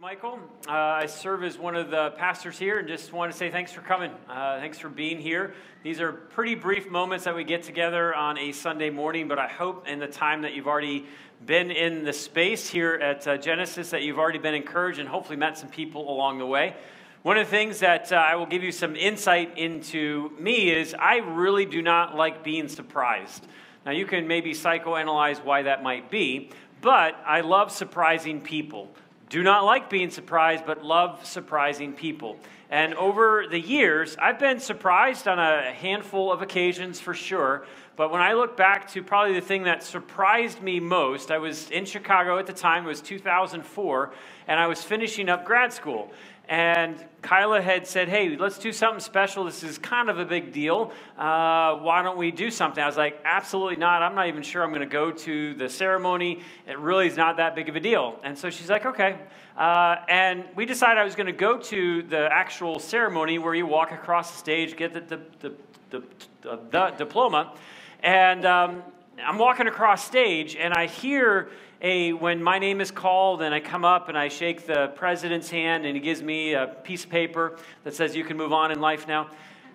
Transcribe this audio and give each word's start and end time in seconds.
Michael. 0.00 0.38
Uh, 0.66 0.72
I 0.72 1.04
serve 1.04 1.44
as 1.44 1.58
one 1.58 1.76
of 1.76 1.90
the 1.90 2.12
pastors 2.12 2.58
here 2.58 2.78
and 2.78 2.88
just 2.88 3.12
want 3.12 3.30
to 3.30 3.36
say 3.36 3.50
thanks 3.50 3.70
for 3.70 3.82
coming. 3.82 4.10
Uh, 4.30 4.58
thanks 4.58 4.78
for 4.78 4.88
being 4.88 5.20
here. 5.20 5.52
These 5.82 6.00
are 6.00 6.10
pretty 6.10 6.54
brief 6.54 6.90
moments 6.90 7.26
that 7.26 7.36
we 7.36 7.44
get 7.44 7.64
together 7.64 8.14
on 8.14 8.38
a 8.38 8.52
Sunday 8.52 8.88
morning, 8.88 9.28
but 9.28 9.38
I 9.38 9.46
hope 9.46 9.86
in 9.86 9.98
the 9.98 10.06
time 10.06 10.40
that 10.40 10.54
you've 10.54 10.66
already 10.66 11.04
been 11.44 11.70
in 11.70 12.02
the 12.02 12.14
space 12.14 12.66
here 12.66 12.94
at 12.94 13.28
uh, 13.28 13.36
Genesis 13.36 13.90
that 13.90 14.02
you've 14.02 14.18
already 14.18 14.38
been 14.38 14.54
encouraged 14.54 15.00
and 15.00 15.06
hopefully 15.06 15.36
met 15.36 15.58
some 15.58 15.68
people 15.68 16.10
along 16.10 16.38
the 16.38 16.46
way. 16.46 16.74
One 17.20 17.36
of 17.36 17.46
the 17.46 17.50
things 17.50 17.80
that 17.80 18.10
uh, 18.10 18.16
I 18.16 18.36
will 18.36 18.46
give 18.46 18.62
you 18.62 18.72
some 18.72 18.96
insight 18.96 19.58
into 19.58 20.32
me 20.38 20.70
is 20.70 20.94
I 20.98 21.18
really 21.18 21.66
do 21.66 21.82
not 21.82 22.16
like 22.16 22.42
being 22.42 22.68
surprised. 22.68 23.46
Now, 23.84 23.92
you 23.92 24.06
can 24.06 24.26
maybe 24.26 24.52
psychoanalyze 24.52 25.44
why 25.44 25.64
that 25.64 25.82
might 25.82 26.10
be, 26.10 26.48
but 26.80 27.16
I 27.26 27.42
love 27.42 27.70
surprising 27.70 28.40
people 28.40 28.88
do 29.30 29.44
not 29.44 29.64
like 29.64 29.88
being 29.88 30.10
surprised, 30.10 30.66
but 30.66 30.84
love 30.84 31.24
surprising 31.24 31.92
people. 31.92 32.36
And 32.68 32.94
over 32.94 33.46
the 33.48 33.60
years, 33.60 34.16
I've 34.20 34.38
been 34.38 34.58
surprised 34.58 35.28
on 35.28 35.38
a 35.38 35.72
handful 35.72 36.32
of 36.32 36.42
occasions 36.42 37.00
for 37.00 37.14
sure. 37.14 37.64
But 37.94 38.10
when 38.10 38.22
I 38.22 38.32
look 38.32 38.56
back 38.56 38.90
to 38.92 39.02
probably 39.02 39.34
the 39.34 39.40
thing 39.40 39.64
that 39.64 39.84
surprised 39.84 40.60
me 40.62 40.80
most, 40.80 41.30
I 41.30 41.38
was 41.38 41.70
in 41.70 41.84
Chicago 41.84 42.38
at 42.38 42.46
the 42.46 42.52
time, 42.52 42.84
it 42.84 42.88
was 42.88 43.00
2004, 43.00 44.12
and 44.48 44.58
I 44.58 44.66
was 44.66 44.82
finishing 44.82 45.28
up 45.28 45.44
grad 45.44 45.72
school. 45.72 46.10
And 46.50 47.02
Kyla 47.22 47.62
had 47.62 47.86
said, 47.86 48.08
Hey, 48.08 48.36
let's 48.36 48.58
do 48.58 48.72
something 48.72 48.98
special. 48.98 49.44
This 49.44 49.62
is 49.62 49.78
kind 49.78 50.10
of 50.10 50.18
a 50.18 50.24
big 50.24 50.52
deal. 50.52 50.90
Uh, 51.16 51.76
why 51.76 52.02
don't 52.02 52.18
we 52.18 52.32
do 52.32 52.50
something? 52.50 52.82
I 52.82 52.88
was 52.88 52.96
like, 52.96 53.20
Absolutely 53.24 53.76
not. 53.76 54.02
I'm 54.02 54.16
not 54.16 54.26
even 54.26 54.42
sure 54.42 54.64
I'm 54.64 54.70
going 54.70 54.80
to 54.80 54.86
go 54.86 55.12
to 55.12 55.54
the 55.54 55.68
ceremony. 55.68 56.40
It 56.66 56.76
really 56.80 57.06
is 57.06 57.16
not 57.16 57.36
that 57.36 57.54
big 57.54 57.68
of 57.68 57.76
a 57.76 57.80
deal. 57.80 58.18
And 58.24 58.36
so 58.36 58.50
she's 58.50 58.68
like, 58.68 58.84
Okay. 58.84 59.16
Uh, 59.56 59.96
and 60.08 60.44
we 60.56 60.66
decided 60.66 60.98
I 60.98 61.04
was 61.04 61.14
going 61.14 61.28
to 61.28 61.32
go 61.32 61.56
to 61.56 62.02
the 62.02 62.28
actual 62.32 62.80
ceremony 62.80 63.38
where 63.38 63.54
you 63.54 63.66
walk 63.66 63.92
across 63.92 64.32
the 64.32 64.38
stage, 64.38 64.76
get 64.76 64.92
the, 64.92 65.02
the, 65.02 65.20
the, 65.38 66.02
the, 66.42 66.58
the 66.72 66.90
diploma. 66.98 67.54
And 68.02 68.44
um, 68.44 68.82
I'm 69.24 69.38
walking 69.38 69.68
across 69.68 70.04
stage, 70.04 70.56
and 70.56 70.74
I 70.74 70.86
hear 70.86 71.50
a, 71.80 72.12
when 72.12 72.42
my 72.42 72.58
name 72.58 72.80
is 72.80 72.90
called 72.90 73.42
and 73.42 73.54
I 73.54 73.60
come 73.60 73.84
up 73.84 74.08
and 74.08 74.18
I 74.18 74.28
shake 74.28 74.66
the 74.66 74.88
president's 74.88 75.50
hand 75.50 75.86
and 75.86 75.96
he 75.96 76.00
gives 76.00 76.22
me 76.22 76.54
a 76.54 76.66
piece 76.66 77.04
of 77.04 77.10
paper 77.10 77.56
that 77.84 77.94
says 77.94 78.14
you 78.14 78.24
can 78.24 78.36
move 78.36 78.52
on 78.52 78.70
in 78.70 78.80
life 78.80 79.08
now, 79.08 79.28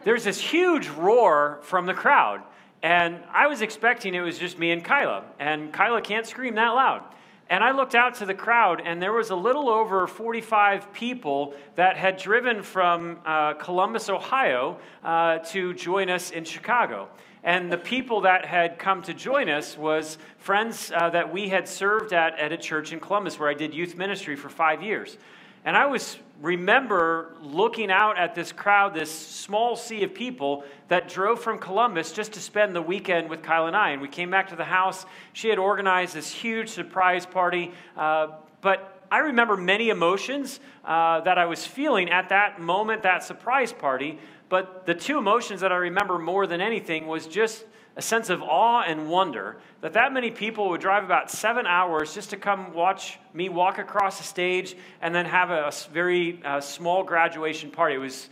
there's 0.04 0.24
this 0.24 0.40
huge 0.40 0.88
roar 0.90 1.60
from 1.64 1.86
the 1.86 1.94
crowd. 1.94 2.42
And 2.84 3.24
I 3.34 3.48
was 3.48 3.62
expecting 3.62 4.14
it 4.14 4.20
was 4.20 4.38
just 4.38 4.60
me 4.60 4.72
and 4.72 4.84
Kyla. 4.84 5.24
And 5.40 5.74
Kyla 5.74 6.02
can't 6.02 6.28
scream 6.28 6.56
that 6.56 6.70
loud. 6.70 7.04
And 7.50 7.64
I 7.64 7.72
looked 7.72 7.94
out 7.94 8.16
to 8.16 8.26
the 8.26 8.34
crowd, 8.34 8.82
and 8.84 9.00
there 9.00 9.14
was 9.14 9.30
a 9.30 9.36
little 9.36 9.70
over 9.70 10.08
45 10.08 10.92
people 10.94 11.54
that 11.76 11.96
had 11.96 12.18
driven 12.18 12.64
from 12.64 13.20
uh, 13.24 13.54
Columbus, 13.54 14.10
Ohio, 14.10 14.80
uh, 15.04 15.40
to 15.40 15.74
join 15.76 16.10
us 16.10 16.32
in 16.32 16.44
Chicago. 16.44 17.08
And 17.46 17.72
the 17.72 17.78
people 17.78 18.22
that 18.22 18.44
had 18.44 18.80
come 18.80 19.04
to 19.04 19.14
join 19.14 19.50
us 19.50 19.78
was 19.78 20.18
friends 20.40 20.92
uh, 20.94 21.12
that 21.12 21.32
we 21.32 21.48
had 21.48 21.68
served 21.70 22.12
at 22.12 22.40
at 22.40 22.52
a 22.52 22.58
church 22.58 22.92
in 22.92 23.00
Columbus 23.00 23.40
where 23.40 23.48
I 23.48 23.54
did 23.54 23.72
youth 23.74 23.96
ministry 23.96 24.36
for 24.36 24.50
five 24.50 24.82
years. 24.82 25.20
And 25.64 25.78
I 25.78 25.86
was 25.86 26.18
remember 26.42 27.36
looking 27.42 27.92
out 27.92 28.18
at 28.18 28.34
this 28.34 28.52
crowd, 28.52 28.96
this 28.96 29.12
small 29.12 29.76
sea 29.76 30.04
of 30.04 30.14
people 30.14 30.64
that 30.88 31.08
drove 31.08 31.40
from 31.40 31.60
Columbus 31.60 32.12
just 32.12 32.34
to 32.34 32.40
spend 32.40 32.76
the 32.76 32.82
weekend 32.82 33.30
with 33.30 33.44
Kyla 33.44 33.68
and 33.68 33.76
I. 33.76 33.92
And 33.92 34.02
we 34.02 34.08
came 34.08 34.32
back 34.32 34.50
to 34.50 34.56
the 34.56 34.66
house. 34.66 35.06
She 35.34 35.48
had 35.48 35.60
organized 35.60 36.16
this 36.16 36.32
huge 36.32 36.70
surprise 36.70 37.28
party. 37.28 37.72
Uh, 37.96 38.30
but 38.62 38.96
I 39.12 39.20
remember 39.20 39.56
many 39.56 39.90
emotions 39.90 40.60
uh, 40.84 41.22
that 41.22 41.38
I 41.38 41.46
was 41.46 41.66
feeling 41.66 42.10
at 42.10 42.30
that 42.30 42.60
moment, 42.60 43.04
that 43.04 43.24
surprise 43.24 43.72
party. 43.72 44.20
But 44.56 44.86
the 44.86 44.96
two 44.96 45.18
emotions 45.18 45.60
that 45.60 45.74
I 45.74 45.76
remember 45.76 46.18
more 46.18 46.48
than 46.48 46.62
anything 46.62 47.08
was 47.08 47.28
just 47.28 47.66
a 47.98 48.02
sense 48.02 48.30
of 48.30 48.42
awe 48.42 48.84
and 48.84 49.10
wonder 49.10 49.58
that 49.82 49.92
that 49.92 50.14
many 50.14 50.32
people 50.32 50.70
would 50.70 50.80
drive 50.80 51.04
about 51.04 51.30
seven 51.30 51.68
hours 51.68 52.14
just 52.14 52.30
to 52.30 52.38
come 52.38 52.74
watch 52.74 53.20
me 53.34 53.50
walk 53.50 53.80
across 53.80 54.18
the 54.18 54.24
stage 54.24 54.78
and 55.02 55.14
then 55.14 55.26
have 55.26 55.50
a 55.52 55.74
very 55.92 56.42
uh, 56.46 56.62
small 56.62 57.04
graduation 57.04 57.70
party. 57.70 57.96
It 57.96 57.98
was, 57.98 58.30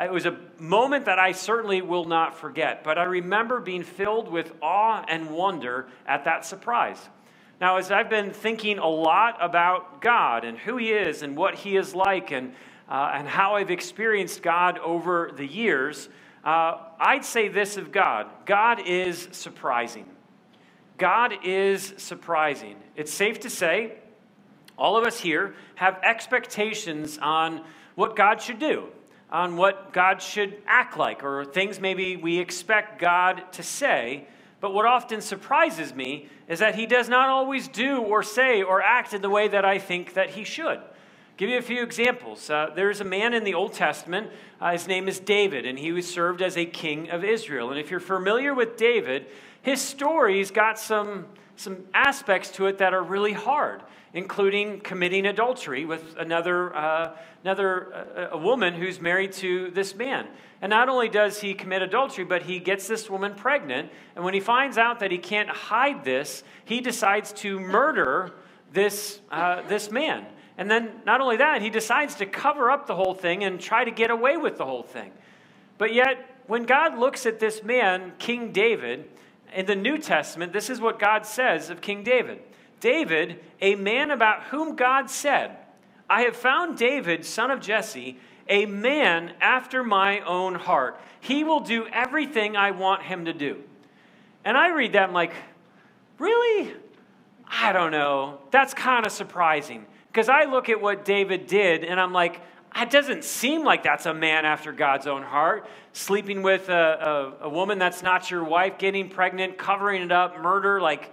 it 0.00 0.10
was 0.10 0.24
a 0.24 0.38
moment 0.58 1.04
that 1.04 1.18
I 1.18 1.32
certainly 1.32 1.82
will 1.82 2.06
not 2.06 2.38
forget, 2.38 2.82
but 2.82 2.96
I 2.96 3.02
remember 3.02 3.60
being 3.60 3.82
filled 3.82 4.30
with 4.30 4.54
awe 4.62 5.04
and 5.08 5.28
wonder 5.28 5.88
at 6.06 6.24
that 6.24 6.46
surprise. 6.46 7.06
Now, 7.60 7.76
as 7.76 7.90
I've 7.90 8.08
been 8.08 8.30
thinking 8.30 8.78
a 8.78 8.88
lot 8.88 9.36
about 9.42 10.00
God 10.00 10.46
and 10.46 10.56
who 10.56 10.78
He 10.78 10.90
is 10.90 11.20
and 11.20 11.36
what 11.36 11.54
He 11.54 11.76
is 11.76 11.94
like 11.94 12.30
and 12.30 12.54
uh, 12.90 13.12
and 13.14 13.28
how 13.28 13.54
I've 13.54 13.70
experienced 13.70 14.42
God 14.42 14.78
over 14.80 15.30
the 15.34 15.46
years, 15.46 16.08
uh, 16.44 16.78
I'd 16.98 17.24
say 17.24 17.48
this 17.48 17.76
of 17.76 17.92
God 17.92 18.26
God 18.44 18.86
is 18.86 19.28
surprising. 19.32 20.06
God 20.98 21.32
is 21.44 21.94
surprising. 21.96 22.76
It's 22.94 23.12
safe 23.12 23.40
to 23.40 23.50
say 23.50 23.94
all 24.76 24.96
of 24.96 25.06
us 25.06 25.20
here 25.20 25.54
have 25.76 25.98
expectations 26.02 27.18
on 27.18 27.62
what 27.94 28.16
God 28.16 28.42
should 28.42 28.58
do, 28.58 28.88
on 29.30 29.56
what 29.56 29.92
God 29.92 30.20
should 30.20 30.60
act 30.66 30.98
like, 30.98 31.22
or 31.22 31.44
things 31.44 31.80
maybe 31.80 32.16
we 32.16 32.38
expect 32.38 33.00
God 33.00 33.42
to 33.52 33.62
say. 33.62 34.26
But 34.60 34.74
what 34.74 34.84
often 34.84 35.22
surprises 35.22 35.94
me 35.94 36.28
is 36.48 36.58
that 36.58 36.74
he 36.74 36.84
does 36.84 37.08
not 37.08 37.30
always 37.30 37.68
do 37.68 38.02
or 38.02 38.22
say 38.22 38.62
or 38.62 38.82
act 38.82 39.14
in 39.14 39.22
the 39.22 39.30
way 39.30 39.48
that 39.48 39.64
I 39.64 39.78
think 39.78 40.14
that 40.14 40.30
he 40.30 40.44
should 40.44 40.80
give 41.40 41.48
you 41.48 41.56
a 41.56 41.62
few 41.62 41.82
examples. 41.82 42.50
Uh, 42.50 42.70
there's 42.76 43.00
a 43.00 43.04
man 43.04 43.32
in 43.32 43.44
the 43.44 43.54
Old 43.54 43.72
Testament, 43.72 44.30
uh, 44.60 44.72
his 44.72 44.86
name 44.86 45.08
is 45.08 45.18
David, 45.18 45.64
and 45.64 45.78
he 45.78 45.90
was 45.90 46.06
served 46.06 46.42
as 46.42 46.54
a 46.58 46.66
king 46.66 47.08
of 47.08 47.24
Israel. 47.24 47.70
And 47.70 47.80
if 47.80 47.90
you're 47.90 47.98
familiar 47.98 48.52
with 48.52 48.76
David, 48.76 49.24
his 49.62 49.80
story's 49.80 50.50
got 50.50 50.78
some, 50.78 51.24
some 51.56 51.86
aspects 51.94 52.50
to 52.50 52.66
it 52.66 52.76
that 52.76 52.92
are 52.92 53.02
really 53.02 53.32
hard, 53.32 53.80
including 54.12 54.80
committing 54.80 55.24
adultery 55.24 55.86
with 55.86 56.14
another, 56.18 56.76
uh, 56.76 57.16
another 57.42 57.94
uh, 57.94 58.28
a 58.32 58.38
woman 58.38 58.74
who's 58.74 59.00
married 59.00 59.32
to 59.32 59.70
this 59.70 59.94
man. 59.94 60.26
And 60.60 60.68
not 60.68 60.90
only 60.90 61.08
does 61.08 61.40
he 61.40 61.54
commit 61.54 61.80
adultery, 61.80 62.26
but 62.26 62.42
he 62.42 62.58
gets 62.58 62.86
this 62.86 63.08
woman 63.08 63.34
pregnant. 63.34 63.90
And 64.14 64.26
when 64.26 64.34
he 64.34 64.40
finds 64.40 64.76
out 64.76 65.00
that 65.00 65.10
he 65.10 65.16
can't 65.16 65.48
hide 65.48 66.04
this, 66.04 66.44
he 66.66 66.82
decides 66.82 67.32
to 67.32 67.58
murder 67.58 68.30
this, 68.74 69.22
uh, 69.30 69.62
this 69.68 69.90
man. 69.90 70.26
And 70.60 70.70
then, 70.70 70.90
not 71.06 71.22
only 71.22 71.38
that, 71.38 71.62
he 71.62 71.70
decides 71.70 72.16
to 72.16 72.26
cover 72.26 72.70
up 72.70 72.86
the 72.86 72.94
whole 72.94 73.14
thing 73.14 73.44
and 73.44 73.58
try 73.58 73.82
to 73.82 73.90
get 73.90 74.10
away 74.10 74.36
with 74.36 74.58
the 74.58 74.66
whole 74.66 74.82
thing. 74.82 75.10
But 75.78 75.94
yet, 75.94 76.42
when 76.46 76.64
God 76.64 76.98
looks 76.98 77.24
at 77.24 77.40
this 77.40 77.62
man, 77.62 78.12
King 78.18 78.52
David, 78.52 79.08
in 79.54 79.64
the 79.64 79.74
New 79.74 79.96
Testament, 79.96 80.52
this 80.52 80.68
is 80.68 80.78
what 80.78 80.98
God 80.98 81.24
says 81.24 81.70
of 81.70 81.80
King 81.80 82.04
David 82.04 82.42
David, 82.78 83.40
a 83.62 83.74
man 83.74 84.10
about 84.10 84.44
whom 84.44 84.76
God 84.76 85.08
said, 85.08 85.56
I 86.10 86.22
have 86.22 86.36
found 86.36 86.76
David, 86.76 87.24
son 87.24 87.50
of 87.50 87.60
Jesse, 87.60 88.18
a 88.46 88.66
man 88.66 89.32
after 89.40 89.82
my 89.82 90.20
own 90.20 90.54
heart. 90.54 91.00
He 91.20 91.42
will 91.42 91.60
do 91.60 91.86
everything 91.86 92.56
I 92.56 92.72
want 92.72 93.02
him 93.02 93.24
to 93.24 93.32
do. 93.32 93.62
And 94.44 94.58
I 94.58 94.74
read 94.74 94.92
that, 94.92 95.08
I'm 95.08 95.14
like, 95.14 95.32
really? 96.18 96.74
I 97.48 97.72
don't 97.72 97.92
know. 97.92 98.40
That's 98.50 98.74
kind 98.74 99.06
of 99.06 99.12
surprising. 99.12 99.86
Because 100.10 100.28
I 100.28 100.44
look 100.44 100.68
at 100.68 100.80
what 100.80 101.04
David 101.04 101.46
did 101.46 101.84
and 101.84 102.00
I'm 102.00 102.12
like, 102.12 102.40
it 102.76 102.90
doesn't 102.90 103.24
seem 103.24 103.64
like 103.64 103.82
that's 103.82 104.06
a 104.06 104.14
man 104.14 104.44
after 104.44 104.72
God's 104.72 105.06
own 105.06 105.22
heart. 105.22 105.66
Sleeping 105.92 106.42
with 106.42 106.68
a, 106.68 107.34
a, 107.40 107.46
a, 107.46 107.48
woman 107.48 107.78
that's 107.78 108.02
not 108.02 108.30
your 108.30 108.44
wife, 108.44 108.78
getting 108.78 109.08
pregnant, 109.08 109.58
covering 109.58 110.02
it 110.02 110.12
up, 110.12 110.40
murder. 110.40 110.80
Like, 110.80 111.12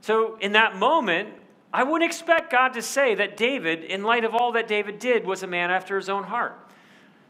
so 0.00 0.36
in 0.40 0.52
that 0.52 0.76
moment, 0.76 1.28
I 1.72 1.82
wouldn't 1.82 2.08
expect 2.08 2.50
God 2.50 2.74
to 2.74 2.82
say 2.82 3.14
that 3.16 3.36
David, 3.36 3.84
in 3.84 4.02
light 4.02 4.24
of 4.24 4.34
all 4.34 4.52
that 4.52 4.66
David 4.66 4.98
did, 4.98 5.26
was 5.26 5.42
a 5.42 5.46
man 5.46 5.70
after 5.70 5.96
his 5.96 6.08
own 6.08 6.24
heart. 6.24 6.56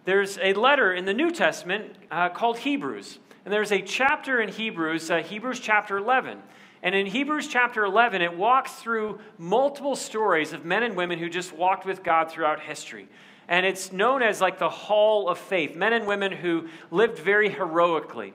There's 0.05 0.39
a 0.39 0.53
letter 0.53 0.93
in 0.93 1.05
the 1.05 1.15
New 1.15 1.31
Testament 1.31 1.97
uh, 2.11 2.29
called 2.29 2.59
Hebrews. 2.59 3.19
And 3.45 3.53
there's 3.53 3.73
a 3.73 3.81
chapter 3.81 4.41
in 4.41 4.51
Hebrews, 4.51 5.11
uh, 5.11 5.23
Hebrews 5.23 5.61
chapter 5.61 5.97
11. 5.97 6.41
And 6.85 6.95
in 6.95 7.07
Hebrews 7.07 7.49
chapter 7.49 7.83
11, 7.87 8.21
it 8.21 8.37
walks 8.37 8.73
through 8.75 9.19
multiple 9.39 9.97
stories 9.97 10.53
of 10.53 10.67
men 10.67 10.83
and 10.83 10.95
women 10.95 11.19
who 11.19 11.31
just 11.31 11.51
walked 11.55 11.87
with 11.87 12.03
God 12.03 12.31
throughout 12.31 12.61
history. 12.61 13.09
And 13.49 13.65
it's 13.65 13.91
known 13.91 14.23
as 14.23 14.43
like 14.43 14.59
the 14.59 14.69
hall 14.69 15.31
of 15.31 15.39
faith, 15.39 15.75
men 15.75 15.95
and 15.95 16.07
women 16.07 16.31
who 16.31 16.69
lived 16.91 17.19
very 17.19 17.49
heroically. 17.49 18.35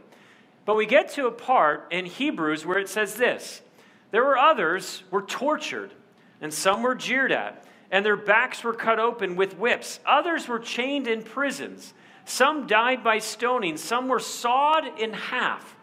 But 0.65 0.75
we 0.75 0.87
get 0.87 1.09
to 1.13 1.27
a 1.27 1.31
part 1.31 1.87
in 1.91 2.07
Hebrews 2.07 2.65
where 2.65 2.79
it 2.79 2.89
says 2.89 3.13
this 3.13 3.61
There 4.09 4.23
were 4.23 4.37
others 4.37 5.03
were 5.11 5.21
tortured, 5.21 5.93
and 6.41 6.51
some 6.51 6.81
were 6.81 6.95
jeered 6.95 7.31
at, 7.31 7.63
and 7.91 8.03
their 8.03 8.17
backs 8.17 8.63
were 8.63 8.73
cut 8.73 8.99
open 8.99 9.35
with 9.35 9.59
whips. 9.59 9.99
Others 10.07 10.47
were 10.47 10.59
chained 10.59 11.07
in 11.07 11.21
prisons. 11.21 11.93
Some 12.25 12.65
died 12.65 13.03
by 13.03 13.19
stoning, 13.19 13.77
some 13.77 14.07
were 14.07 14.19
sawed 14.19 14.99
in 14.99 15.13
half. 15.13 15.75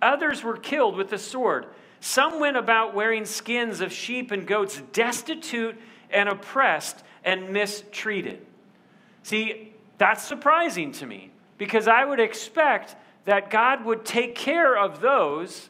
Others 0.00 0.44
were 0.44 0.56
killed 0.56 0.96
with 0.96 1.10
the 1.10 1.18
sword. 1.18 1.66
Some 2.06 2.38
went 2.38 2.56
about 2.56 2.94
wearing 2.94 3.24
skins 3.24 3.80
of 3.80 3.92
sheep 3.92 4.30
and 4.30 4.46
goats, 4.46 4.80
destitute 4.92 5.76
and 6.08 6.28
oppressed 6.28 7.02
and 7.24 7.50
mistreated. 7.50 8.46
See, 9.24 9.74
that's 9.98 10.22
surprising 10.22 10.92
to 10.92 11.06
me 11.06 11.32
because 11.58 11.88
I 11.88 12.04
would 12.04 12.20
expect 12.20 12.94
that 13.24 13.50
God 13.50 13.84
would 13.84 14.04
take 14.04 14.36
care 14.36 14.78
of 14.78 15.00
those 15.00 15.68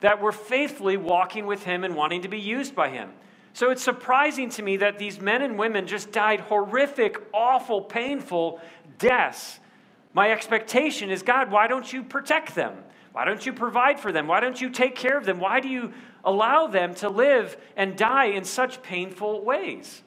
that 0.00 0.22
were 0.22 0.32
faithfully 0.32 0.96
walking 0.96 1.44
with 1.44 1.64
Him 1.64 1.84
and 1.84 1.94
wanting 1.94 2.22
to 2.22 2.28
be 2.28 2.40
used 2.40 2.74
by 2.74 2.88
Him. 2.88 3.10
So 3.52 3.70
it's 3.70 3.84
surprising 3.84 4.48
to 4.52 4.62
me 4.62 4.78
that 4.78 4.98
these 4.98 5.20
men 5.20 5.42
and 5.42 5.58
women 5.58 5.86
just 5.86 6.12
died 6.12 6.40
horrific, 6.40 7.18
awful, 7.34 7.82
painful 7.82 8.58
deaths. 8.98 9.60
My 10.14 10.30
expectation 10.30 11.10
is 11.10 11.22
God, 11.22 11.50
why 11.50 11.66
don't 11.66 11.92
you 11.92 12.02
protect 12.02 12.54
them? 12.54 12.76
Why 13.12 13.24
don't 13.24 13.44
you 13.44 13.52
provide 13.52 14.00
for 14.00 14.12
them? 14.12 14.26
Why 14.26 14.40
don't 14.40 14.60
you 14.60 14.70
take 14.70 14.96
care 14.96 15.18
of 15.18 15.24
them? 15.24 15.38
Why 15.38 15.60
do 15.60 15.68
you 15.68 15.92
allow 16.24 16.68
them 16.68 16.94
to 16.96 17.08
live 17.08 17.56
and 17.76 17.96
die 17.96 18.26
in 18.26 18.44
such 18.44 18.82
painful 18.82 19.44
ways? 19.44 20.02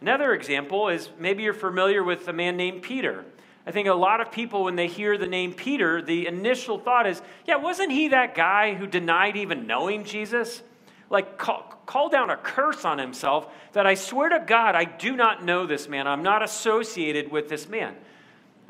Another 0.00 0.32
example 0.34 0.88
is 0.88 1.10
maybe 1.18 1.42
you're 1.42 1.54
familiar 1.54 2.02
with 2.02 2.26
a 2.28 2.32
man 2.32 2.56
named 2.56 2.82
Peter. 2.82 3.24
I 3.66 3.72
think 3.72 3.88
a 3.88 3.94
lot 3.94 4.20
of 4.20 4.32
people, 4.32 4.64
when 4.64 4.76
they 4.76 4.86
hear 4.86 5.18
the 5.18 5.26
name 5.26 5.52
Peter, 5.52 6.02
the 6.02 6.26
initial 6.26 6.78
thought 6.78 7.06
is, 7.06 7.20
yeah, 7.46 7.56
wasn't 7.56 7.92
he 7.92 8.08
that 8.08 8.34
guy 8.34 8.74
who 8.74 8.86
denied 8.86 9.36
even 9.36 9.66
knowing 9.66 10.04
Jesus? 10.04 10.62
Like, 11.10 11.36
call, 11.36 11.62
call 11.86 12.08
down 12.08 12.30
a 12.30 12.36
curse 12.36 12.84
on 12.84 12.98
himself 12.98 13.52
that 13.72 13.86
I 13.86 13.94
swear 13.94 14.30
to 14.30 14.44
God, 14.44 14.74
I 14.74 14.84
do 14.84 15.14
not 15.14 15.44
know 15.44 15.66
this 15.66 15.88
man. 15.88 16.06
I'm 16.06 16.22
not 16.22 16.42
associated 16.42 17.30
with 17.30 17.48
this 17.48 17.68
man. 17.68 17.96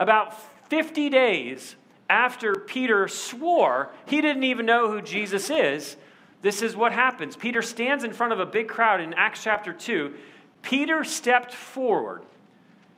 About 0.01 0.35
50 0.71 1.11
days 1.11 1.77
after 2.09 2.55
Peter 2.55 3.07
swore 3.07 3.91
he 4.07 4.23
didn't 4.23 4.45
even 4.45 4.65
know 4.65 4.91
who 4.91 5.03
Jesus 5.03 5.51
is, 5.51 5.97
this 6.41 6.63
is 6.63 6.75
what 6.75 6.93
happens. 6.93 7.37
Peter 7.37 7.61
stands 7.61 8.03
in 8.03 8.15
front 8.15 8.33
of 8.33 8.41
a 8.41 8.47
big 8.47 8.67
crowd 8.67 9.03
in 9.03 9.13
Acts 9.13 9.45
chapter 9.45 9.75
2. 9.75 10.15
Peter 10.63 11.05
stepped 11.05 11.55
forward. 11.55 12.23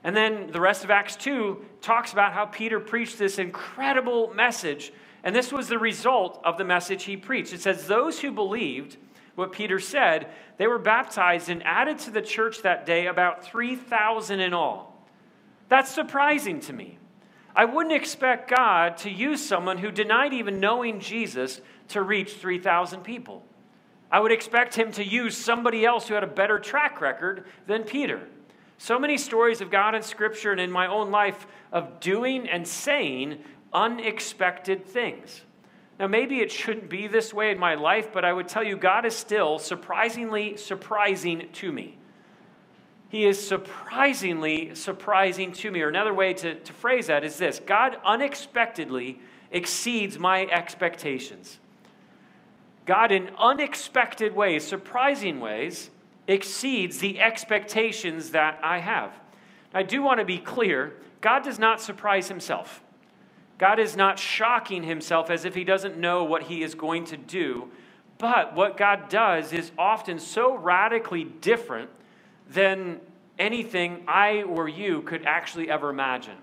And 0.05 0.17
then 0.17 0.53
the 0.53 0.61
rest 0.61 0.85
of 0.85 0.91
Acts 0.91 1.17
2 1.17 1.65
talks 1.81 2.13
about 2.13 2.33
how 2.33 2.47
Peter 2.47 2.79
preached 2.79 3.19
this 3.19 3.39
incredible 3.39 4.33
message. 4.33 4.93
And 5.25 5.35
this 5.35 5.53
was 5.53 5.69
the 5.69 5.79
result 5.81 6.41
of 6.45 6.57
the 6.57 6.65
message 6.65 7.03
he 7.05 7.17
preached. 7.17 7.53
It 7.53 7.61
says, 7.61 7.89
Those 7.89 8.21
who 8.21 8.31
believed 8.31 8.97
what 9.35 9.51
Peter 9.51 9.81
said, 9.81 10.29
they 10.57 10.69
were 10.69 10.79
baptized 10.79 11.49
and 11.49 11.65
added 11.65 11.99
to 12.01 12.13
the 12.13 12.23
church 12.23 12.63
that 12.63 12.87
day 12.87 13.07
about 13.07 13.45
3,000 13.45 14.39
in 14.39 14.55
all. 14.55 14.92
That's 15.73 15.91
surprising 15.91 16.61
to 16.61 16.75
me. 16.75 16.99
I 17.57 17.65
wouldn't 17.65 17.95
expect 17.95 18.51
God 18.55 18.99
to 18.99 19.11
use 19.11 19.43
someone 19.43 19.79
who 19.79 19.91
denied 19.91 20.35
even 20.35 20.61
knowing 20.61 21.01
Jesus 21.01 21.63
to 21.89 22.03
reach 22.03 22.35
3,000 22.35 23.01
people. 23.01 23.43
I 24.11 24.21
would 24.21 24.33
expect 24.33 24.75
him 24.75 24.93
to 24.93 25.03
use 25.03 25.35
somebody 25.35 25.87
else 25.87 26.07
who 26.07 26.13
had 26.13 26.25
a 26.25 26.27
better 26.27 26.59
track 26.59 27.01
record 27.01 27.47
than 27.67 27.85
Peter. 27.85 28.21
So 28.77 28.99
many 28.99 29.17
stories 29.17 29.63
of 29.63 29.71
God 29.71 29.95
in 29.95 30.03
Scripture 30.03 30.53
and 30.53 30.61
in 30.61 30.71
my 30.71 30.89
own 30.89 31.11
life 31.11 31.47
of 31.73 32.01
doing 32.01 32.47
and 32.51 32.69
saying 32.69 33.39
unexpected 33.73 34.85
things. 34.85 35.41
Now, 35.99 36.07
maybe 36.07 36.41
it 36.41 36.53
shouldn't 36.53 36.91
be 36.91 37.07
this 37.07 37.33
way 37.33 37.51
in 37.51 37.59
my 37.59 37.77
life, 37.77 38.13
but 38.13 38.27
I 38.27 38.35
would 38.35 38.47
tell 38.47 38.63
you, 38.63 38.77
God 38.77 39.07
is 39.07 39.17
still 39.17 39.59
surprisingly 39.59 40.59
surprising 40.59 41.49
to 41.55 41.73
me. 41.73 41.97
He 43.13 43.27
is 43.27 43.47
surprisingly 43.47 44.75
surprising 44.75 45.53
to 45.53 45.71
me. 45.71 45.83
Or 45.83 45.89
another 45.91 46.15
way 46.15 46.33
to, 46.33 46.55
to 46.55 46.73
phrase 46.73 47.09
that 47.09 47.25
is 47.25 47.37
this 47.37 47.61
God 47.61 47.99
unexpectedly 48.07 49.21
exceeds 49.51 50.19
my 50.19 50.47
expectations. 50.47 51.59
God, 52.87 53.13
in 53.13 53.31
unexpected 53.39 54.35
ways, 54.35 54.67
surprising 54.67 55.41
ways, 55.41 55.91
exceeds 56.27 57.01
the 57.01 57.21
expectations 57.21 58.31
that 58.31 58.59
I 58.63 58.79
have. 58.79 59.13
I 59.75 59.83
do 59.83 60.03
want 60.03 60.21
to 60.21 60.25
be 60.25 60.39
clear 60.39 60.95
God 61.21 61.45
does 61.45 61.59
not 61.59 61.83
surprise 61.83 62.29
himself. 62.29 62.83
God 63.59 63.79
is 63.79 63.95
not 63.95 64.19
shocking 64.19 64.85
himself 64.85 65.29
as 65.29 65.45
if 65.45 65.55
he 65.55 65.65
doesn't 65.65 65.99
know 65.99 66.25
what 66.25 66.45
he 66.45 66.63
is 66.63 66.75
going 66.75 67.05
to 67.05 67.19
do. 67.19 67.69
But 68.17 68.55
what 68.55 68.79
God 68.79 69.11
does 69.11 69.53
is 69.53 69.71
often 69.77 70.19
so 70.19 70.57
radically 70.57 71.25
different 71.25 71.91
than 72.53 73.01
anything 73.39 74.05
I 74.07 74.43
or 74.43 74.69
you 74.69 75.03
could 75.03 75.25
actually 75.27 75.71
ever 75.71 75.91
imagine. 75.91 76.37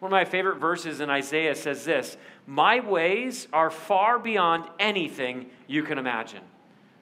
One 0.00 0.12
of 0.12 0.16
my 0.16 0.24
favorite 0.24 0.58
verses 0.58 1.00
in 1.00 1.08
Isaiah 1.08 1.54
says 1.54 1.84
this 1.84 2.16
My 2.46 2.80
ways 2.80 3.48
are 3.52 3.70
far 3.70 4.18
beyond 4.18 4.64
anything 4.78 5.46
you 5.66 5.82
can 5.82 5.98
imagine. 5.98 6.42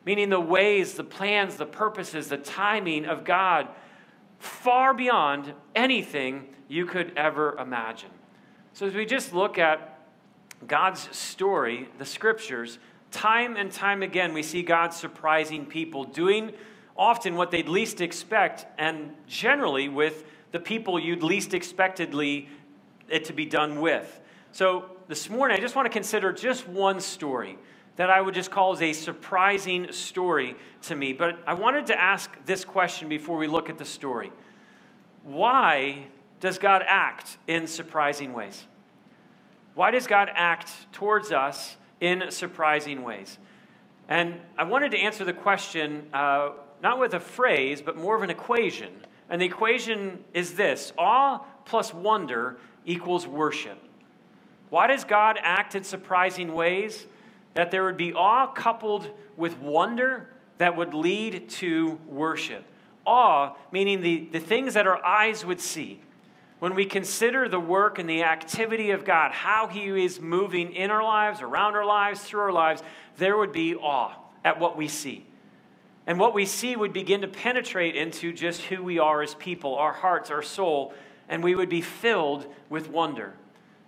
Meaning 0.05 0.31
the 0.31 0.41
ways, 0.41 0.95
the 0.95 1.05
plans, 1.05 1.57
the 1.57 1.67
purposes, 1.67 2.29
the 2.29 2.37
timing 2.37 3.05
of 3.05 3.25
God, 3.25 3.69
far 4.39 4.95
beyond 4.95 5.53
anything 5.75 6.49
you 6.69 6.87
could 6.87 7.13
ever 7.17 7.57
imagine. 7.59 8.11
So 8.73 8.87
as 8.87 8.95
we 8.95 9.07
just 9.07 9.33
look 9.33 9.59
at 9.59 10.01
God's 10.67 11.15
story, 11.17 11.89
the 11.99 12.05
scriptures, 12.05 12.79
time 13.11 13.57
and 13.57 13.71
time 13.71 14.03
again, 14.03 14.33
we 14.33 14.43
see 14.43 14.63
God 14.63 14.93
surprising 14.93 15.67
people, 15.67 16.05
doing 16.05 16.53
often 16.97 17.37
what 17.37 17.51
they'd 17.51 17.69
least 17.69 18.01
expect, 18.01 18.67
and 18.79 19.15
generally 19.27 19.89
with 19.89 20.25
the 20.53 20.61
people 20.61 20.99
you'd 20.99 21.23
least 21.23 21.55
expectedly 21.55 22.49
it 23.09 23.25
to 23.27 23.33
be 23.33 23.47
done 23.47 23.81
with. 23.81 24.21
So 24.53 24.85
this 25.09 25.31
morning, 25.31 25.57
I 25.57 25.61
just 25.61 25.75
want 25.75 25.87
to 25.87 25.93
consider 25.93 26.33
just 26.33 26.69
one 26.69 27.01
story 27.01 27.59
that 27.97 28.11
I 28.11 28.21
would 28.21 28.35
just 28.35 28.51
call 28.51 28.73
as 28.73 28.83
a 28.83 28.93
surprising 28.93 29.93
story 29.93 30.57
to 30.83 30.97
me. 30.97 31.13
But 31.13 31.39
I 31.47 31.55
wanted 31.55 31.87
to 31.87 32.01
ask 32.01 32.31
this 32.47 32.65
question 32.65 33.09
before 33.09 33.37
we 33.37 33.47
look 33.47 33.69
at 33.69 33.79
the 33.79 33.85
story 33.85 34.33
Why 35.25 36.07
does 36.41 36.59
God 36.59 36.83
act 36.87 37.39
in 37.47 37.67
surprising 37.67 38.33
ways? 38.33 38.67
Why 39.75 39.91
does 39.91 40.07
God 40.07 40.31
act 40.35 40.71
towards 40.93 41.33
us 41.33 41.77
in 42.01 42.31
surprising 42.31 43.03
ways? 43.03 43.39
And 44.09 44.41
I 44.59 44.65
wanted 44.65 44.91
to 44.91 44.99
answer 44.99 45.25
the 45.25 45.33
question 45.33 46.09
uh, 46.13 46.51
not 46.83 46.99
with 46.99 47.15
a 47.15 47.21
phrase, 47.21 47.81
but 47.81 47.97
more 47.97 48.17
of 48.17 48.23
an 48.23 48.31
equation. 48.31 48.93
And 49.31 49.41
the 49.41 49.47
equation 49.47 50.25
is 50.35 50.55
this 50.55 50.93
awe 50.99 51.39
plus 51.65 51.95
wonder 51.95 52.59
equals 52.85 53.27
worship. 53.27 53.79
Why 54.69 54.89
does 54.89 55.05
God 55.05 55.39
act 55.43 55.75
in 55.75 55.85
surprising 55.85 56.55
ways? 56.55 57.07
That 57.55 57.71
there 57.71 57.85
would 57.85 57.97
be 57.97 58.13
awe 58.13 58.47
coupled 58.49 59.09
with 59.37 59.59
wonder 59.59 60.29
that 60.59 60.77
would 60.77 60.95
lead 60.95 61.49
to 61.51 61.99
worship. 62.07 62.65
Awe, 63.07 63.55
meaning 63.71 64.01
the, 64.01 64.29
the 64.33 64.41
things 64.41 64.75
that 64.75 64.87
our 64.87 65.05
eyes 65.05 65.45
would 65.45 65.61
see. 65.61 66.01
When 66.59 66.75
we 66.75 66.85
consider 66.87 67.49
the 67.49 67.59
work 67.61 67.99
and 67.99 68.09
the 68.09 68.23
activity 68.23 68.93
of 68.93 69.05
God, 69.05 69.33
how 69.33 69.67
He 69.67 70.05
is 70.05 70.21
moving 70.21 70.73
in 70.73 70.91
our 70.91 71.03
lives, 71.03 71.43
around 71.43 71.75
our 71.75 71.85
lives, 71.85 72.21
through 72.21 72.41
our 72.41 72.53
lives, 72.53 72.83
there 73.17 73.37
would 73.37 73.53
be 73.53 73.75
awe 73.75 74.15
at 74.45 74.61
what 74.61 74.77
we 74.77 74.89
see. 74.89 75.27
And 76.07 76.19
what 76.19 76.35
we 76.35 76.47
see 76.47 76.75
would 76.75 76.93
begin 76.93 77.21
to 77.21 77.29
penetrate 77.29 77.95
into 77.95 78.33
just 78.33 78.63
who 78.63 78.83
we 78.83 78.99
are 78.99 79.23
as 79.23 79.35
people, 79.35 79.77
our 79.77 79.93
hearts, 79.93 80.31
our 80.31 80.43
soul, 80.43 80.95
and 81.29 81.43
we 81.43 81.55
would 81.55 81.69
be 81.69 81.81
filled 81.81 82.47
with 82.69 82.91
wonder. 82.91 83.35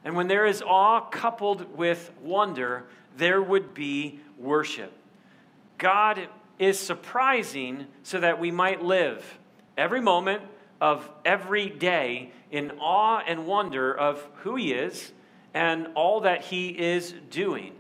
And 0.05 0.15
when 0.15 0.29
there 0.29 0.47
is 0.47 0.63
awe 0.63 1.01
coupled 1.01 1.77
with 1.77 2.11
wonder, 2.23 2.85
there 3.17 3.43
would 3.43 3.75
be 3.75 4.21
worship. 4.39 4.93
God 5.79 6.29
is 6.59 6.79
surprising 6.79 7.87
so 8.03 8.21
that 8.21 8.39
we 8.39 8.51
might 8.51 8.83
live 8.83 9.39
every 9.77 10.01
moment 10.01 10.43
of 10.81 11.09
every 11.25 11.69
day 11.69 12.31
in 12.51 12.71
awe 12.79 13.23
and 13.27 13.47
wonder 13.47 13.93
of 13.93 14.25
who 14.43 14.55
He 14.55 14.73
is 14.73 15.13
and 15.53 15.89
all 15.95 16.21
that 16.21 16.43
He 16.43 16.69
is 16.69 17.15
doing. 17.31 17.73